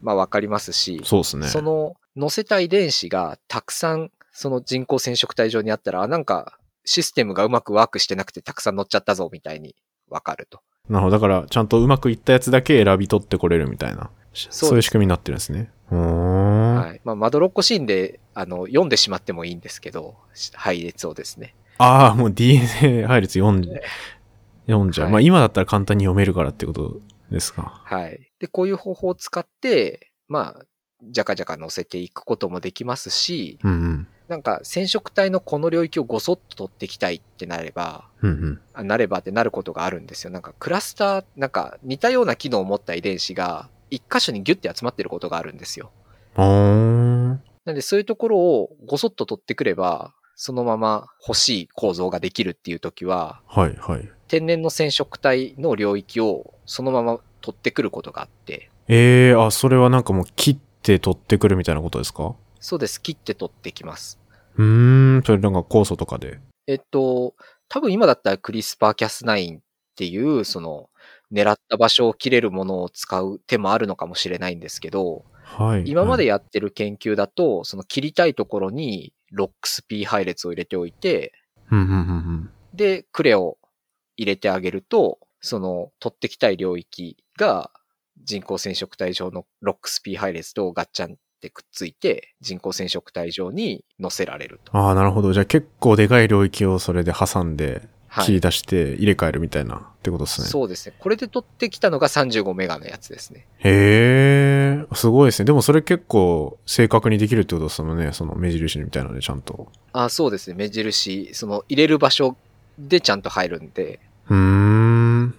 [0.00, 1.46] まあわかりますし、そうですね。
[1.46, 9.76] その載せた遺伝子がたくさんその人工染色体上にあったら、あなんかシステムがうまくワークしてなくてたくさん載っちゃったぞみたいに
[10.08, 10.60] わかると。
[10.88, 11.16] なるほど。
[11.16, 14.10] だから、ちゃんとうまくいったやつだけ選び取ってこれるみたいな。
[14.34, 15.70] そういう仕組みになってるんですね。
[15.90, 16.35] うーん。
[16.86, 17.00] はい。
[17.04, 20.16] まあ、まどろっこシーンで、あの、読んでしまってもいいんですけど、
[20.54, 21.54] 配列をですね。
[21.78, 23.74] ああ、もう DNA 配列読んじゃ、
[24.66, 25.06] 読んじゃう。
[25.06, 27.82] はいまあ今だったら簡単に読めるからってことですか。
[27.84, 28.30] はい。
[28.38, 30.64] で、こういう方法を使って、まあ、
[31.02, 34.08] じゃかじゃか載せていくこともできますし、うんうん。
[34.28, 38.60] なんか染色体のこの領域をごそっと取っていきたいってなれば、うんうん。
[38.74, 40.30] あなればってなることがあるんですよ。
[40.30, 45.92] なんかクラスター、なんか似たような機能を持った遺伝子が一箇所にギュッて集まってることがあるんですよ。
[46.36, 54.08] なんでそういうところをごそっと取ってくれば、そのまま欲しい構造ができるっていう時は、はいはい。
[54.28, 62.34] 天然の染色体の領域をそのまま取ってくることがあって、ええー、あ、それはなんかもう切って取ってくるみたいなことですか？
[62.60, 63.00] そうです。
[63.00, 64.18] 切って取ってきます。
[64.56, 66.38] うーん、それなんか酵素とかで。
[66.66, 67.34] えっと、
[67.68, 69.60] 多分今だったらクリスパーキャス9っ
[69.96, 70.90] ていう、その、
[71.32, 75.84] 狙った場所を切れるものを使う手もあるのかもしれないんですけど、はい。
[75.86, 81.32] 今まではいやってる研究だと、その切りたいところにロックス P 配列を入れておいて。
[82.74, 83.56] で、クレを
[84.16, 87.70] 入れてあげると、その取ってきたい領域が
[88.24, 94.76] 人工染色体上のロックス P 配列とガッチャンってくっついて、人工染色体上に載せられると。
[94.76, 95.32] ああ、なるほど。
[95.32, 97.88] じゃあ結構でかい領域をそれで挟んで、はい。
[98.24, 100.46] 切り出して入れ替えるみたいなってことですね。
[100.46, 100.94] そうですね。
[100.98, 103.46] これで取ってきたのが35メガのやつですね。
[103.58, 105.46] へえ、すごいですね。
[105.46, 108.12] でもそれ結構正確にできるってことですもんね。
[108.12, 109.68] その目印みたいなのでちゃんと。
[109.92, 110.56] あ、そうですね。
[110.56, 112.36] 目印、その入れる場所
[112.78, 115.34] でちゃんと入るんで、うーん。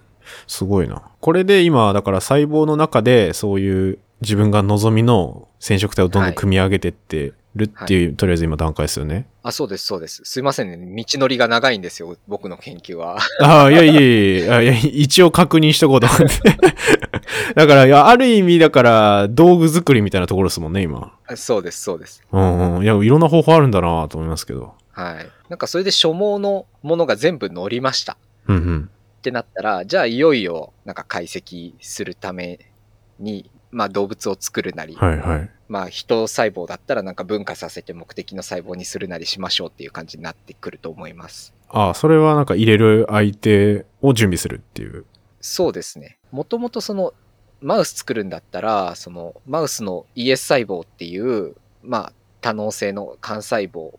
[0.46, 1.02] すごいな。
[1.20, 9.26] これで今、だから細胞の中でそういう自分が望みの染色体をどんどん組み上げてってるっていう、とりあえず今段階ですよね。
[9.42, 10.22] あ、そうです、そうです。
[10.24, 11.04] すいませんね。
[11.04, 12.16] 道のりが長いんですよ。
[12.26, 13.18] 僕の研究は。
[13.40, 16.24] ああ、いやいやいやいやいや、一応確認しとこうと思って。
[17.54, 21.12] だから、いや、ある意味だから、道具作りみたいなところですもんね、今。
[21.26, 22.22] あそうです、そうです。
[22.30, 22.82] うんうん。
[22.82, 24.74] いや、いろんな方法あるんだなと思いますけど。
[24.92, 25.28] はい。
[25.48, 28.16] なんかそれで所望のものが全部乗りました。
[28.48, 28.90] うんうん。
[29.18, 32.58] ってなったら、じゃあいよいよなんか解析するため
[33.18, 35.50] に、まあ動物を作るなり、はいはい。
[35.68, 41.54] まあ人細胞だったらなんか分化させて目的の細胞にするなりしましょうっていう感じになってくると思います。
[41.68, 45.04] ああ、それはなんか入れる相手を準備するっていう。
[45.40, 46.18] そうですね。
[46.30, 47.12] もともとその
[47.60, 53.92] マウス作るんだったら、そのマウスの ES 細胞っていう、まあ多能性の幹細胞。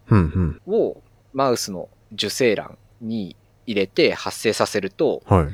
[0.68, 1.02] を
[1.34, 3.36] マウスの受精卵に
[3.68, 5.48] 入れて発生させると、はい。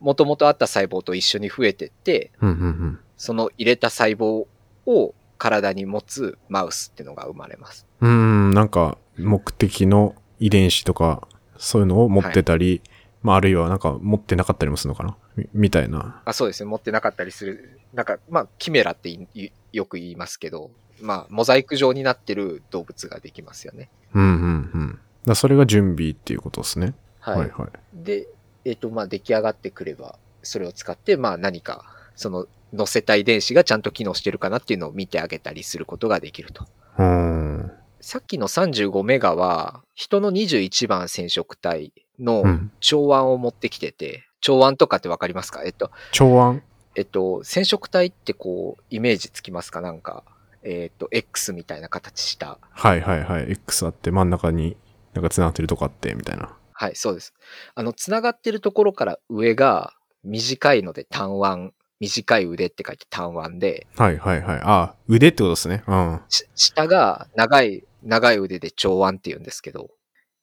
[0.00, 2.98] もともとあった細胞と一緒に増えてって、うんうんうん。
[3.16, 4.46] その入れた細胞
[4.86, 7.86] を体に持つマウスっていうのが生まれます。
[8.00, 12.82] うーん、なんか目的の遺伝子とか、そういうのを持ってたり、
[13.22, 15.16] まああるいはなんか持ってなかったりもするのかな？
[15.36, 16.22] みみたいな。
[16.24, 16.68] あ、そうですね。
[16.68, 17.80] 持ってなかったりする。
[17.92, 23.88] なんか、まあ、キメラっていいよく言いますけど、まあ、モザイク状になってる動物ができますよね。
[24.14, 24.98] うんうんうん。
[25.26, 26.94] だそれが準備っていうことですね。
[27.20, 27.38] はい。
[27.38, 27.70] はいはい。
[27.94, 28.28] で、
[28.64, 32.46] えっ、と、まあ、出来上がってくれば、それを使って、まあ、何か、その、
[32.76, 36.66] 載せた遺伝子がちゃんと機能してるかなっていうのを見てあげたりすることができると。
[36.98, 37.72] うーん。
[38.00, 42.72] さっきの35メガは、人の21番染色体のうん。
[42.80, 45.62] 調腕を持ってきてて、調腕とかってわかりますか？
[45.64, 46.62] えっと、調腕
[46.96, 49.80] えっと、染色体ってこう、イメージつきますか？
[49.80, 50.22] なんか、
[50.62, 52.58] えっと、X みたいな形した。
[52.70, 53.52] はいはいはい。
[53.52, 54.76] X あって真ん中に
[55.12, 56.56] なんか繋がってるとこあってみたいな。
[56.72, 57.32] はい、そうです。
[57.74, 59.94] あの、つながってるところから上が
[60.24, 61.72] 短いので単腕、
[62.04, 64.60] 短い腕って書いて単腕で、はいはいはい。
[64.62, 65.82] ああ、腕ってことですね。
[65.86, 66.20] うん。
[66.28, 69.90] し下が長い、長い腕で長腕って言うんですけど、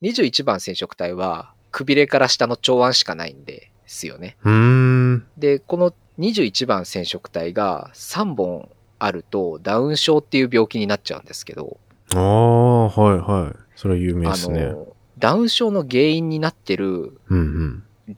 [0.02, 4.38] 21番染色体は、くびれから下の長腕しかないんですよね。
[4.44, 5.28] うーん。
[5.38, 11.78] で、この21番染色体が3本あると、ダウン症っていう病気になっちゃうんですけど、
[12.14, 13.56] ああ、はいはい。
[13.76, 14.66] それは有名あですね。
[14.66, 14.88] の、
[15.18, 17.20] ダウン症の原因になってる。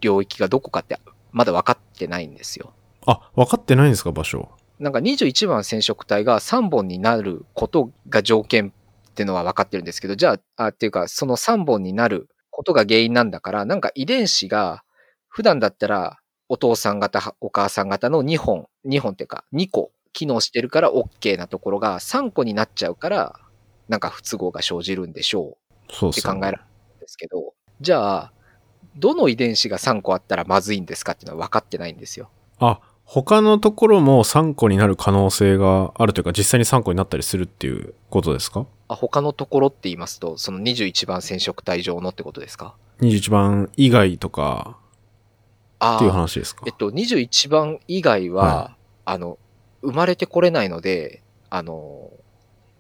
[0.02, 0.98] 領域がどこかって
[1.32, 2.74] まだ分かってないんですよ。
[3.06, 4.50] あ、分かってないんですか、場所。
[4.80, 8.74] なんか21番染色体が3本になることが条件
[9.10, 14.84] っていうのは分かってるんですけど、じゃあ、あっていうか、その3本になることが原因なんだから、なんか遺伝子が
[15.28, 23.40] 普段だったらお父さん方、お母さん方の2本、2本っていうか2個機能してるから OK なところが3個になっちゃうから、
[23.90, 25.58] なんか不都合が生じるんでしょ
[25.90, 26.64] うそうって考えられる
[26.98, 28.34] んですけど、じゃあ、
[28.96, 32.30] どの遺伝子が3個あったらまずいんですかっていうのは分かってないんですよ。
[32.60, 38.66] あ、他のところも3個になる可能性があるというか、実際に3個になったりするっていうことですか？
[38.88, 44.78] あ他のところって言いますと、その21番染色体上のってことですか ?21 番以外とか
[45.80, 46.64] あっていうあ、話ですか？
[46.66, 48.76] えっと、21番以外は、は
[49.06, 49.38] あの、
[49.82, 52.10] 生まれてこれないので、あの、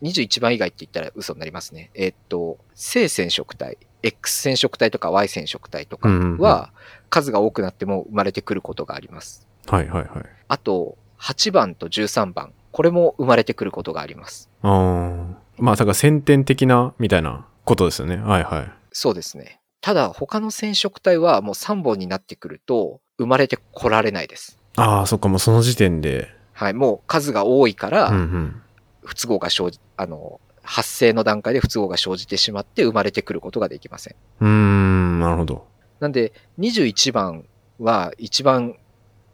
[0.01, 1.91] 21番以外って言ったら嘘になりますね。
[1.93, 6.09] えっと、正染色体、X 染色体とか Y 染色体とか
[6.39, 6.71] は、
[7.09, 9.47] 数が多くなっても生まれてくることがあります。
[9.67, 10.25] はいはいはい。
[10.47, 14.49] あと、8番と13番、これも生まれてくることがあります。
[14.61, 18.17] あーまあ、だから先天的なみたいなことですよね。
[18.17, 18.71] はいはい。
[18.91, 19.61] そうですね。
[19.81, 24.57] ただ、他の染色体はもう3本になってくると、生まれてこられないです。
[24.75, 26.29] ああ、そっか、もうその時点で。
[26.53, 28.61] はい、もう数が多いから、うんうん。
[29.03, 34.15] 不都合が生じ、あの、発生の段階で不都合が生じてしまって生まれてくることができません。
[34.39, 35.67] うーん、なるほど。
[35.99, 37.45] なんで、21番
[37.79, 38.75] は一番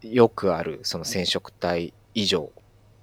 [0.02, 2.50] よくあるその染色体異常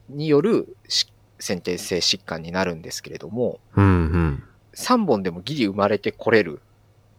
[0.09, 1.07] によるし
[1.39, 4.43] 先天性疾患になるんですけれども、うんうん。
[4.75, 6.61] 3本でもギリ生まれてこれる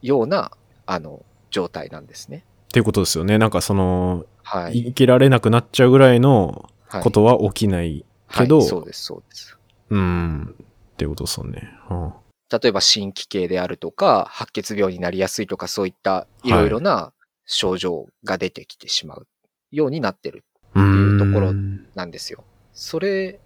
[0.02, 0.52] ような、
[0.86, 2.44] あの、状態なんですね。
[2.68, 3.38] っていうことですよね。
[3.38, 4.84] なんかその、はい。
[4.84, 8.04] 生きられなくなっちゃうぐらいのはいことは起きない。
[8.30, 9.58] けどはい、そうです、そうです。
[9.90, 10.54] うーん。
[10.58, 11.70] っていうことですよね。
[11.90, 12.12] うん
[12.50, 17.12] 例えば心気系であるとか、白血病になりやすいとか、そういったいろいろな
[17.44, 19.26] 症状が出てきてしまう
[19.70, 20.44] ようになってる
[20.74, 21.12] うーん。
[21.12, 21.54] いうところ
[21.94, 22.44] なんですよ。
[22.72, 23.40] それ、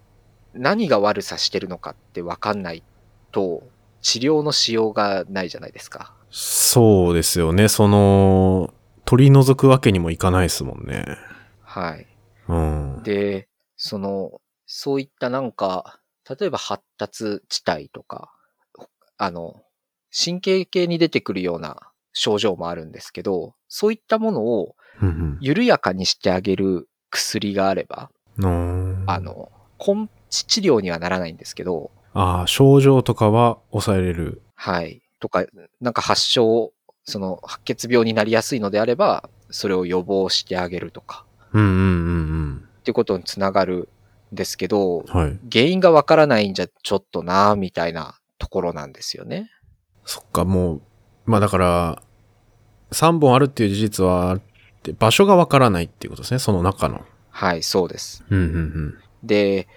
[0.55, 2.83] 何が悪さしてるのかってわかんない
[3.31, 3.63] と、
[4.01, 6.15] 治療のしようがないじゃないですか。
[6.31, 7.69] そうですよね。
[7.69, 8.73] その、
[9.05, 11.05] 取り除くわけにもいかないですもんね。
[11.63, 12.07] はい。
[12.49, 13.03] うん。
[13.03, 18.33] で、その、そういったなんか、例えば発達地帯とか、
[19.17, 19.63] あの、
[20.13, 24.75] 神経系に出てくるような症状もあるんですけど、そういったものをうん
[25.41, 29.05] 緩やかにしてあげる薬があれば、うん。
[29.07, 34.43] あの、根治治療にはならないんですけど、ああ、症状とかは抑えれる。
[34.55, 35.03] はい。
[35.21, 35.45] とか、
[35.81, 36.73] なんか発症、
[37.05, 43.89] その白血病になりやすいのであれば、それを予防してあげるとか、うんうんうんっていうことにつながる
[44.33, 45.39] んですけど、はい。
[45.51, 49.51] 原因がわからないんじゃちょっとな、みたいなところなんですよね。
[50.05, 50.83] そっか、もう、
[51.27, 52.03] まあだから、
[52.91, 54.52] 3本あるっていう事実はあって、
[54.99, 57.03] 場所がわからないっていうことですね、その中の。
[57.31, 58.25] はい、そうです。
[58.29, 58.99] うんうんうん。
[59.23, 59.69] で、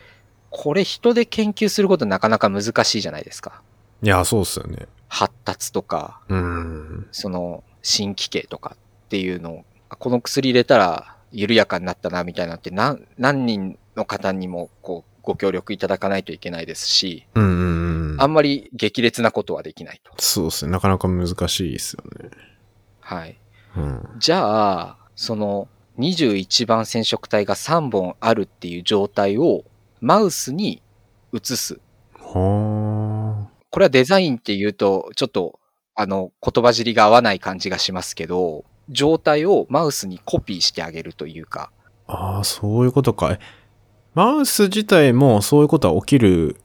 [0.49, 3.62] これ人で研究することなかなか難しいじゃないですか。
[4.01, 4.88] いや、そうっすよね。
[5.08, 7.08] 発達とか、うん。
[7.12, 8.76] その新規系とか
[9.06, 18.22] っていうのを、あこの薬入れたら緩やかになったなみたいなのって何何人の方にもこうご協力いただかないといけないですし、うんうんうん。
[18.22, 20.12] あんまり激烈なことはできないと。
[20.18, 20.72] そうですね。
[20.72, 22.30] なかなか難しいですよね。
[23.01, 23.38] はい。
[23.76, 24.09] うん。
[24.19, 25.67] じゃあ、その
[25.99, 29.63] 21番染色体が3本あるっていう状態を
[30.01, 30.82] マウスに
[31.34, 31.80] 移す。
[32.19, 35.59] はこれはデザインって言うと、ちょっと
[35.95, 41.71] あの言葉尻が合わない感じがしますけど、状態をマウスにコピーしてあげるというか、
[42.07, 42.13] あ。
[42.38, 43.32] ああ、そういうことか。
[43.32, 43.39] え
[44.13, 46.61] マウス自体もそういうことは起きる、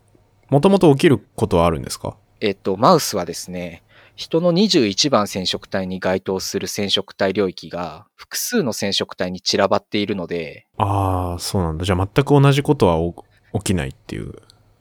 [0.50, 2.16] もともと起きることはあるんですか？
[2.40, 3.82] えっと、マウスはですね、
[4.20, 11.86] 人の21番染色体に該当する染色体領域が複数の染色体に散らばっているので、ああ、そうなんだ。
[11.86, 13.14] じゃあ全く同じことはお
[13.54, 14.34] 起きないっていう。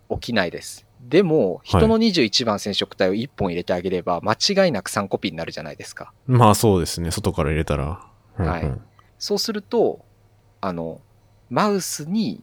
[0.10, 0.86] 起きないです。
[1.00, 6.12] でも、人の21番染色体を1本入れてあげれば、間違いなく3コピーになるじゃないですか。
[6.28, 7.10] まあそうですね。
[7.10, 8.06] 外から入れたら。
[8.40, 8.82] うんうんはい
[9.22, 10.06] そうすると、
[10.60, 11.00] あの、
[11.50, 12.42] マウスに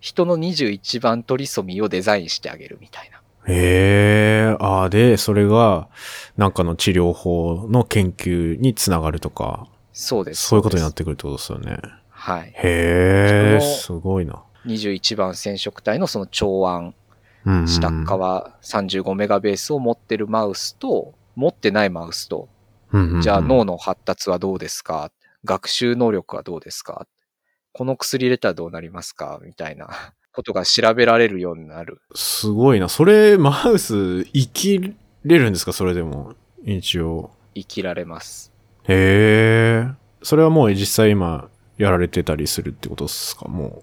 [0.00, 3.17] 人の21番トリソミーをデザインしてあげるみたいな。
[3.48, 5.88] へえ、ああ、で、それが、
[6.36, 10.46] なんかの治療法の研究につながるとか、そうです。
[10.48, 10.96] そういうことになっす。
[10.96, 11.78] てくるってことですよね。
[12.10, 12.52] はい。
[12.54, 14.42] へえ、すごいな。
[14.66, 16.94] 21番染色体のその長腕、
[17.46, 22.48] うんうん下側35メガベースを持ってるマウスと、持ってないマウスと、
[22.92, 25.10] うんうんうんじゃあ脳の発達はどうですか？
[25.44, 27.06] 学習能力はどうですか？
[27.72, 29.40] この薬入れたらどうなりますか？
[29.42, 29.88] みたいな
[30.38, 32.00] ことが調べられるようになる。
[32.14, 32.88] すごいな。
[32.88, 35.72] それ、マウス、生きれるんですか？
[35.72, 36.34] それでも。
[36.64, 37.32] 一応。
[37.56, 38.52] 生きられます。
[38.84, 39.88] へえ。
[40.22, 43.48] それはもう実際今、やられてたりするってことですか？
[43.48, 43.82] も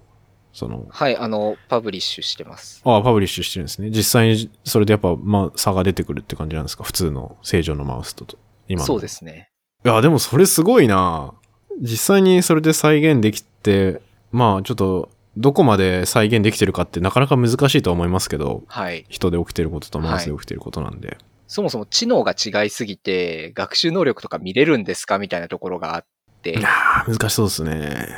[0.54, 2.80] その、はい、あの、パブリッシュしてます。
[2.86, 3.90] ああ、パブリッシュしてるんですね。
[3.90, 6.84] 実際に、それでやっぱ、まあ、差が出てくるって感じなんですか？
[6.84, 8.38] 普通の正常のマウスとと。
[8.66, 8.86] 今の。
[8.86, 9.50] そうですね。
[9.84, 11.34] いや、でもそれすごいな
[11.82, 14.00] 実際にそれで再現できて、
[14.32, 19.04] まあちょっと、どこまで再現できてるかってなかなか難しいとは思いますけど、はい。
[19.08, 21.18] 人で起きてることとマウスで起きてることなんで。
[21.46, 26.04] そもそも知能が違いすぎて、学習能力とか見れるんですかみたいなところがあっ
[26.42, 28.08] てい、やー難しそうですね。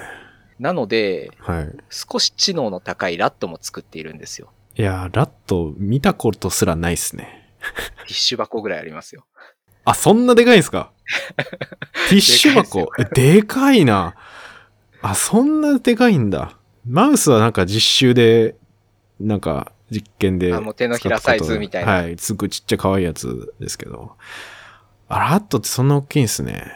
[0.59, 1.69] なので、はい。
[1.91, 4.51] 少し知能の高いラットも作っているんですよ。
[4.77, 7.51] いやーラット見たことすらないっすね。
[8.07, 9.27] ティッシュ箱ぐらいありますよ。
[9.85, 10.93] あ、そんなでかいんすか？
[12.09, 12.91] ティッシュ箱？
[12.99, 14.15] え、でかいな。
[15.03, 16.58] あ、そんなでかいんだ。
[16.89, 18.57] マウスはなんか実習で、
[19.21, 20.55] なんか実験で。
[20.55, 22.17] あもう手のひらサイズみたいなはい。
[22.19, 24.17] すごいちっちゃ可愛いやつですけど。
[25.09, 26.73] あ、ラットってそんな大きいんですね。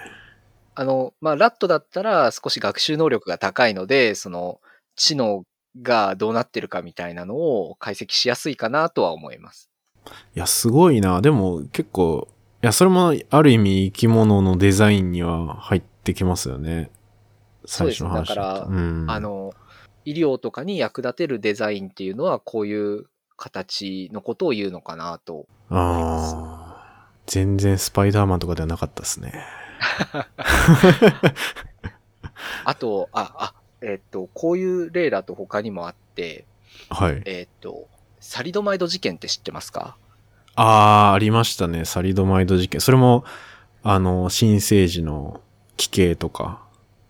[0.74, 4.60] あの、まあ、ラットだったら少し学習能力が高いので、その、
[4.96, 5.44] 知能
[5.80, 9.70] がどうなってるかみたいなのを解析しやすいかなとは思います。
[10.34, 11.20] いや、すごいな。
[11.20, 12.28] でも結構、
[12.62, 16.90] いや、それもある意味生き物のデザインには入ってきますよね。
[17.64, 19.54] 最初の話そうですねだからうん、あの、
[20.05, 25.46] 医療とかに役立てるデザインっていうのは、こういう形のことを言うのかなと。
[25.70, 26.72] ああ。
[27.26, 29.32] 全然スパイダーマンとかではなかったですね。
[32.64, 36.44] あと、あ、あ、えっと、こういう例だと他にもあって、
[36.88, 37.22] はい。
[37.24, 37.88] えっと、
[38.20, 39.96] サリドマイド事件って知ってますか？
[40.55, 41.84] ああ、ありましたね。
[41.84, 42.80] サリドマイド事件。
[42.80, 43.24] それも、
[43.82, 45.40] あの、新生児の
[45.76, 46.62] 奇形とか。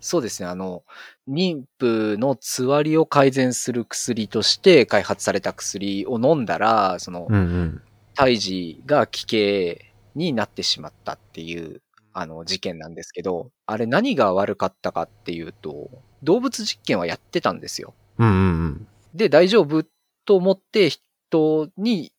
[0.02, 0.48] そうですね。
[0.48, 0.82] あの、
[1.28, 7.82] 妊婦のつわりを改善する薬として開発された薬を飲んだら、そのうんうん。
[8.14, 11.80] 胎児が奇形になってしまったっていう、
[12.12, 15.88] あの、事件なんですけど、あれ何が悪かったかっていうと、
[16.24, 17.94] 動物実験はやってたんですよ。
[18.18, 18.38] うんうんう
[18.70, 18.86] ん。
[19.14, 19.84] で、大丈夫
[20.26, 22.12] と思って人に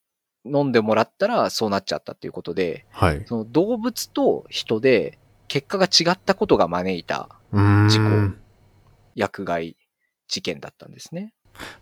[0.45, 3.23] 飲んでもらったらそうなっちゃったっていうことで、はい。
[3.25, 7.29] その動物と人で結果が違ったことが招いた。
[7.51, 8.35] 事故
[9.15, 9.77] 薬害
[10.27, 11.33] 事件だったんですね。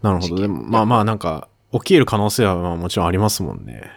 [0.02, 0.36] なるほど。
[0.36, 3.90] でも、まあまあ、なんか、起きる可能性はまあもちろんありますもんね。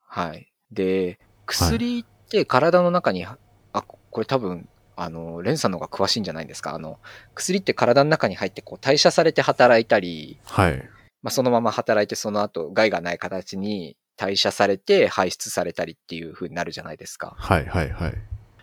[0.00, 0.52] はい。
[0.72, 3.36] で、薬って体の中に、あ、
[3.72, 6.74] これ多分、あの、レンさんの方が詳しいんじゃないですか。
[6.74, 6.98] あの、
[7.34, 10.78] 薬って体の中に入ってこう代謝されて働いたり、はい。
[11.22, 17.34] まあ、そのまま働いてその後害がない形に代謝されて排出されたりっていう風になるじゃないですか。
[17.38, 18.14] はいはいはい。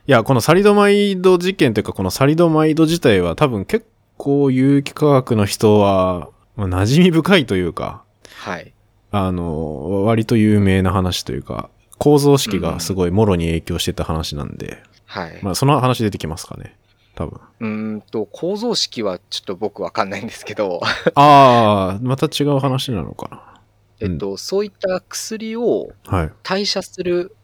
[0.08, 3.86] いや、このサリドマイド事件というか、このサリドマイド自体は多分結
[4.18, 8.04] 構有機化学の人は、まあ馴染み深いというか、
[8.38, 8.74] はい。
[9.12, 15.40] あの、割と有名な話というか、構造式がすごいもろに影響してた話なんで、はい。
[15.44, 16.76] まあその話出てきますかね。
[17.14, 17.40] 多分。
[17.60, 20.82] うーんと、構造式はちょっと僕わかんないんですけど、
[21.14, 23.60] ああ、また違う話なのか
[24.00, 26.18] えっと、そういった薬をな。
[26.18, 26.32] はい。
[26.42, 27.36] 代謝する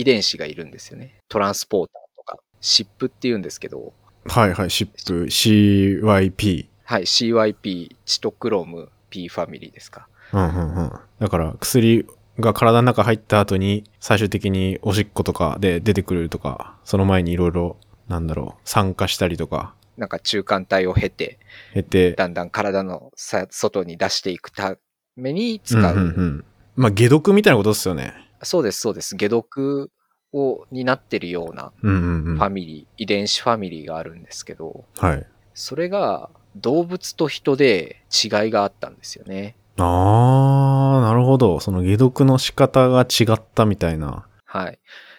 [0.00, 1.18] 遺伝子がいるんですよね。
[1.28, 3.92] トランスポーターとか、シップって言うんですけど、
[4.24, 6.66] はいはい、シップ、CYP。
[6.84, 10.08] はい、CYP、チトクロム P ファミリーですか。
[10.32, 10.92] うんうんうん。
[11.18, 12.06] だから薬
[12.38, 17.76] が体の中入った後に最終的におしっことかで出てくるとか、その前にいろいろ、
[18.08, 21.38] なんだろう、酸化したりとか、なんか中間体を経て、
[21.74, 24.76] 経て、だんだん体のさ外に出していくた
[25.16, 25.94] めに使う。
[25.94, 26.44] うんうんうん。
[26.76, 28.29] まあ、解毒みたいなことですよね。
[28.42, 29.16] そうです、そうです。
[29.16, 29.90] 解毒
[30.32, 32.36] を、になってるようなうんうんうん。
[32.36, 35.26] ファミリー、遺伝子ファミリーがあるんですけど、はい。
[35.54, 39.56] それが動物と人で違いがあったんですよね。
[39.76, 41.60] あー、なるほど。
[41.60, 44.26] その解毒の仕方が違ったみたいな。
[44.44, 44.78] はい。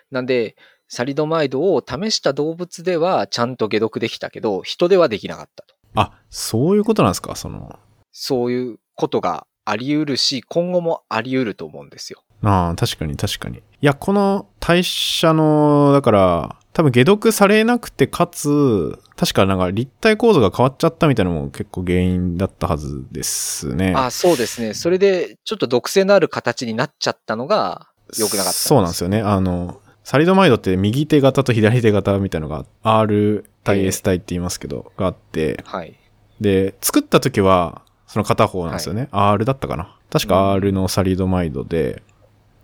[0.09, 0.55] なんで、
[0.87, 5.75] サリドマイドを試した動物ではちゃんと解毒できたけど、人ではできなかったと。
[5.95, 7.35] あ、そういうことなんですか？
[7.35, 7.79] その。
[8.11, 12.23] そういうことがあり得るし、今後もあり得ると思うんですよ。
[12.43, 13.57] ああ、確かに確かに。
[13.57, 23.93] いや、この代謝の、だから、多分解毒されなくて、かつ、確かなんか立体構造が変わっちゃったみたいなのも結構原因だったはずですね。
[23.95, 24.73] あ、そうですね。
[24.73, 27.87] それで、ちょっと毒性のある形になっちゃったのが
[28.17, 29.21] 良くなかったそうなんですよね。
[29.21, 35.95] あの、サリドマイドって右手型と左手型みたいなのが R 対 S 対って言いますけど、があって、はい。
[36.39, 39.07] で、作った時は、その片方なんですよね。
[39.11, 39.95] R だったかな。
[40.09, 42.01] 確か R のサリドマイドで、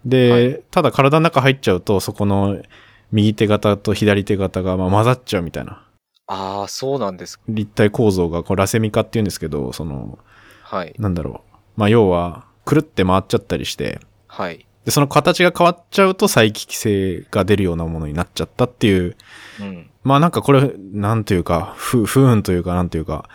[0.07, 2.61] で、はいただ体の中入っちゃうと、そこの
[3.11, 5.83] 右手型と左手型がまあ混ざっちゃうみたいな。
[6.27, 7.39] ああ、そうなんです。
[7.47, 10.19] 立体構造が、こうラセミカって言うんですけど、その、
[10.63, 10.93] はい。
[10.99, 11.57] なんだろう。
[11.77, 14.65] まあ要は、くるって回っちゃったりして、はい。
[14.83, 19.15] で、その形が変わっちゃうと再帰性が出るようなものになっちゃったっていう、
[19.61, 19.89] うん。
[20.03, 23.29] まあなんかこれ、なんというか、不、不運というか、なんというか、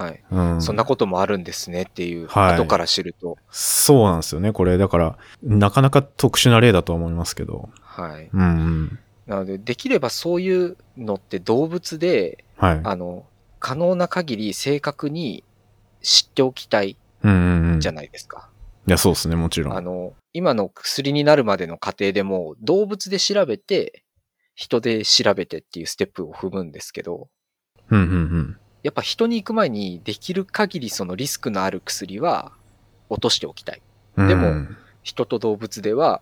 [0.00, 0.22] はい。
[0.30, 0.62] うん。
[0.62, 3.36] そんなこともあるんですねっていう、はい後から知ると。
[3.50, 4.52] そうなんですよね。
[4.52, 7.68] これ、だから、なかなか特殊な例だとは思いますけど。
[7.80, 8.30] はい。
[8.32, 8.98] うんうん。
[9.26, 12.80] なので、できればそういうのって動物で、はい。
[12.82, 13.24] あの、
[13.58, 15.44] 可能な限り正確に
[16.02, 17.80] 知っておきたいうんうんうん。
[17.80, 18.50] じゃいないですか。
[18.90, 19.76] や、そうですね、もちろん。
[19.76, 24.04] あの、今の薬になるまでの過程でも、動物で調べて、
[24.54, 27.28] 人で調べてっていうステップを踏むんですけど、
[27.90, 28.56] うんうんうん。
[28.82, 32.52] やっぱ人に行く前にできる限りそのリスクのある薬は
[33.08, 33.82] 落としておきたい。
[34.16, 34.66] うんでも
[35.02, 36.20] 人と動物では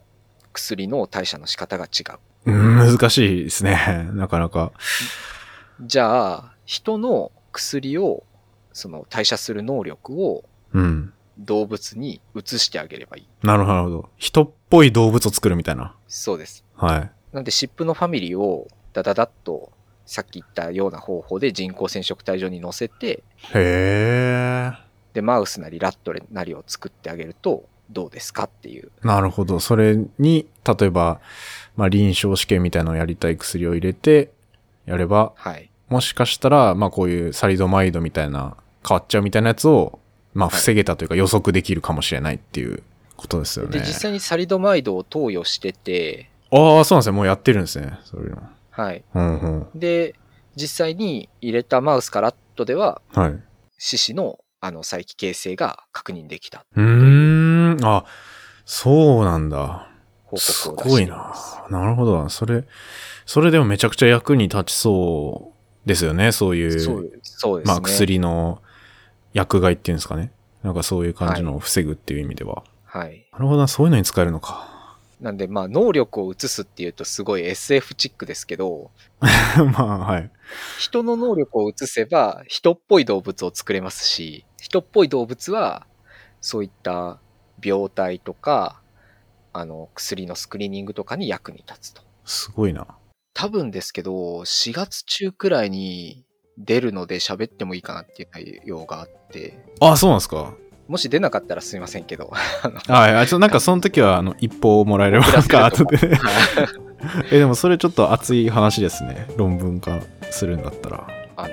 [0.53, 2.05] 薬の代謝の仕方が違
[2.47, 2.51] う。
[2.51, 4.09] うん、難しいですね。
[4.15, 4.73] なかなか。
[5.81, 8.25] じゃあ、人の薬を、
[8.73, 11.13] その代謝する能力をうん。
[11.39, 13.47] 動物に移してあげればいい。
[13.47, 14.09] なるほど、なるほど。
[14.17, 15.95] 人っぽい動物を作るみたいな。
[16.09, 16.65] そうです。
[16.75, 17.11] はい。
[17.33, 19.71] なんで、シップのファミリーをダダダッと、
[20.09, 24.73] さっき言ったような方法で人工染色体上に乗せて、へえ。
[25.13, 28.91] で、マウスなりラットなりを作ってあげると、どうですかっていう。
[29.03, 29.61] なるほど。
[29.61, 31.21] それに、例えば、
[31.77, 34.33] まあ、臨床試験みたいなのをやりたい薬を入れて、
[34.87, 35.71] やれば、はい。
[35.91, 38.57] もしかしたら、まあ、こういうサリドマイドみたいな、
[38.89, 39.99] 変わっちゃうみたいなやつを、
[40.33, 42.83] まあ、はい防げたというか予測できるかもしれないっていう
[43.17, 43.73] ことですよね。
[43.73, 47.17] で、実際にサリドマイドを投与してて、ああ、そうなんですね。
[47.17, 47.99] もうやってるんですね。
[48.05, 48.43] そういうの。
[48.79, 49.05] はい。
[49.13, 49.39] うん
[49.73, 49.79] うん。
[49.79, 50.15] で、
[50.55, 53.31] 実際に入れたマウスかラットでは、はい。
[53.31, 53.43] う
[53.77, 57.79] 四肢のあの再帰形成が確認できたーん。
[57.85, 58.05] あ、
[58.65, 59.89] そうなんだ。
[60.25, 61.73] 報すごいなす。。
[61.73, 62.29] なるほど。
[62.29, 62.65] それ、
[63.27, 65.53] それでもめちゃくちゃ役に立ちそ
[65.85, 66.33] うですよね。
[66.33, 67.75] そういう、そうそうですね。
[67.75, 68.63] まあ薬の
[69.33, 70.31] 薬害っていうんですかね。
[70.63, 72.63] なんかそういう感じのを防ぐっていう意味では。
[72.85, 73.27] はい。
[73.33, 73.69] なるほどな。
[73.69, 74.78] そういうのに使えるのか。
[75.21, 78.91] なんで、まあ、能力を移すっていうとすごい SF チックですけど、
[79.21, 80.31] まあ、はい。
[80.79, 85.87] 人の能力を移せば人っぽい動物を作れますし、人っぽい動物は
[86.41, 87.21] そういった
[87.63, 88.81] 病態とか、
[89.53, 92.03] あの、薬のスクリーニングとかに役に立つと。
[92.25, 92.87] すごいな。
[93.35, 96.25] 多分ですけど、4月中くらいに
[96.59, 100.55] 出るので喋ってもいいかなっていう内容があって、あ、そうなんですか。
[100.89, 102.33] もし出なかったらすいませんけど、
[102.89, 103.15] はい。
[103.15, 106.19] あ、ちょっとなんかその時は、あの、一報をもらえれば、なんか後でね。
[107.31, 109.29] え、でもそれちょっと熱い話ですね。
[109.37, 111.07] 論文化するんだったら。
[111.37, 111.49] あ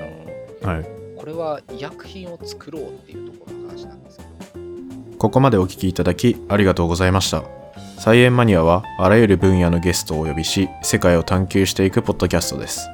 [0.63, 0.85] の、はい。
[1.17, 7.43] これは医薬品を作ろうっていうところの話なんですけど、ここまでお聞きいただきありがとうございました。
[7.97, 12.89] サイエンマニアはあらゆる分野のゲストをお呼びし、世界を探求していくポッドキャストです。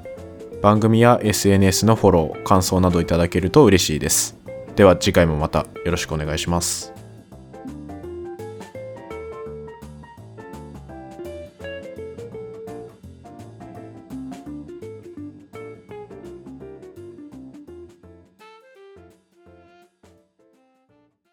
[0.62, 4.41] 番組や SNS のフォロー感想などいただけると嬉しいです
[4.76, 7.01] では次回もまたよろしくお願いします。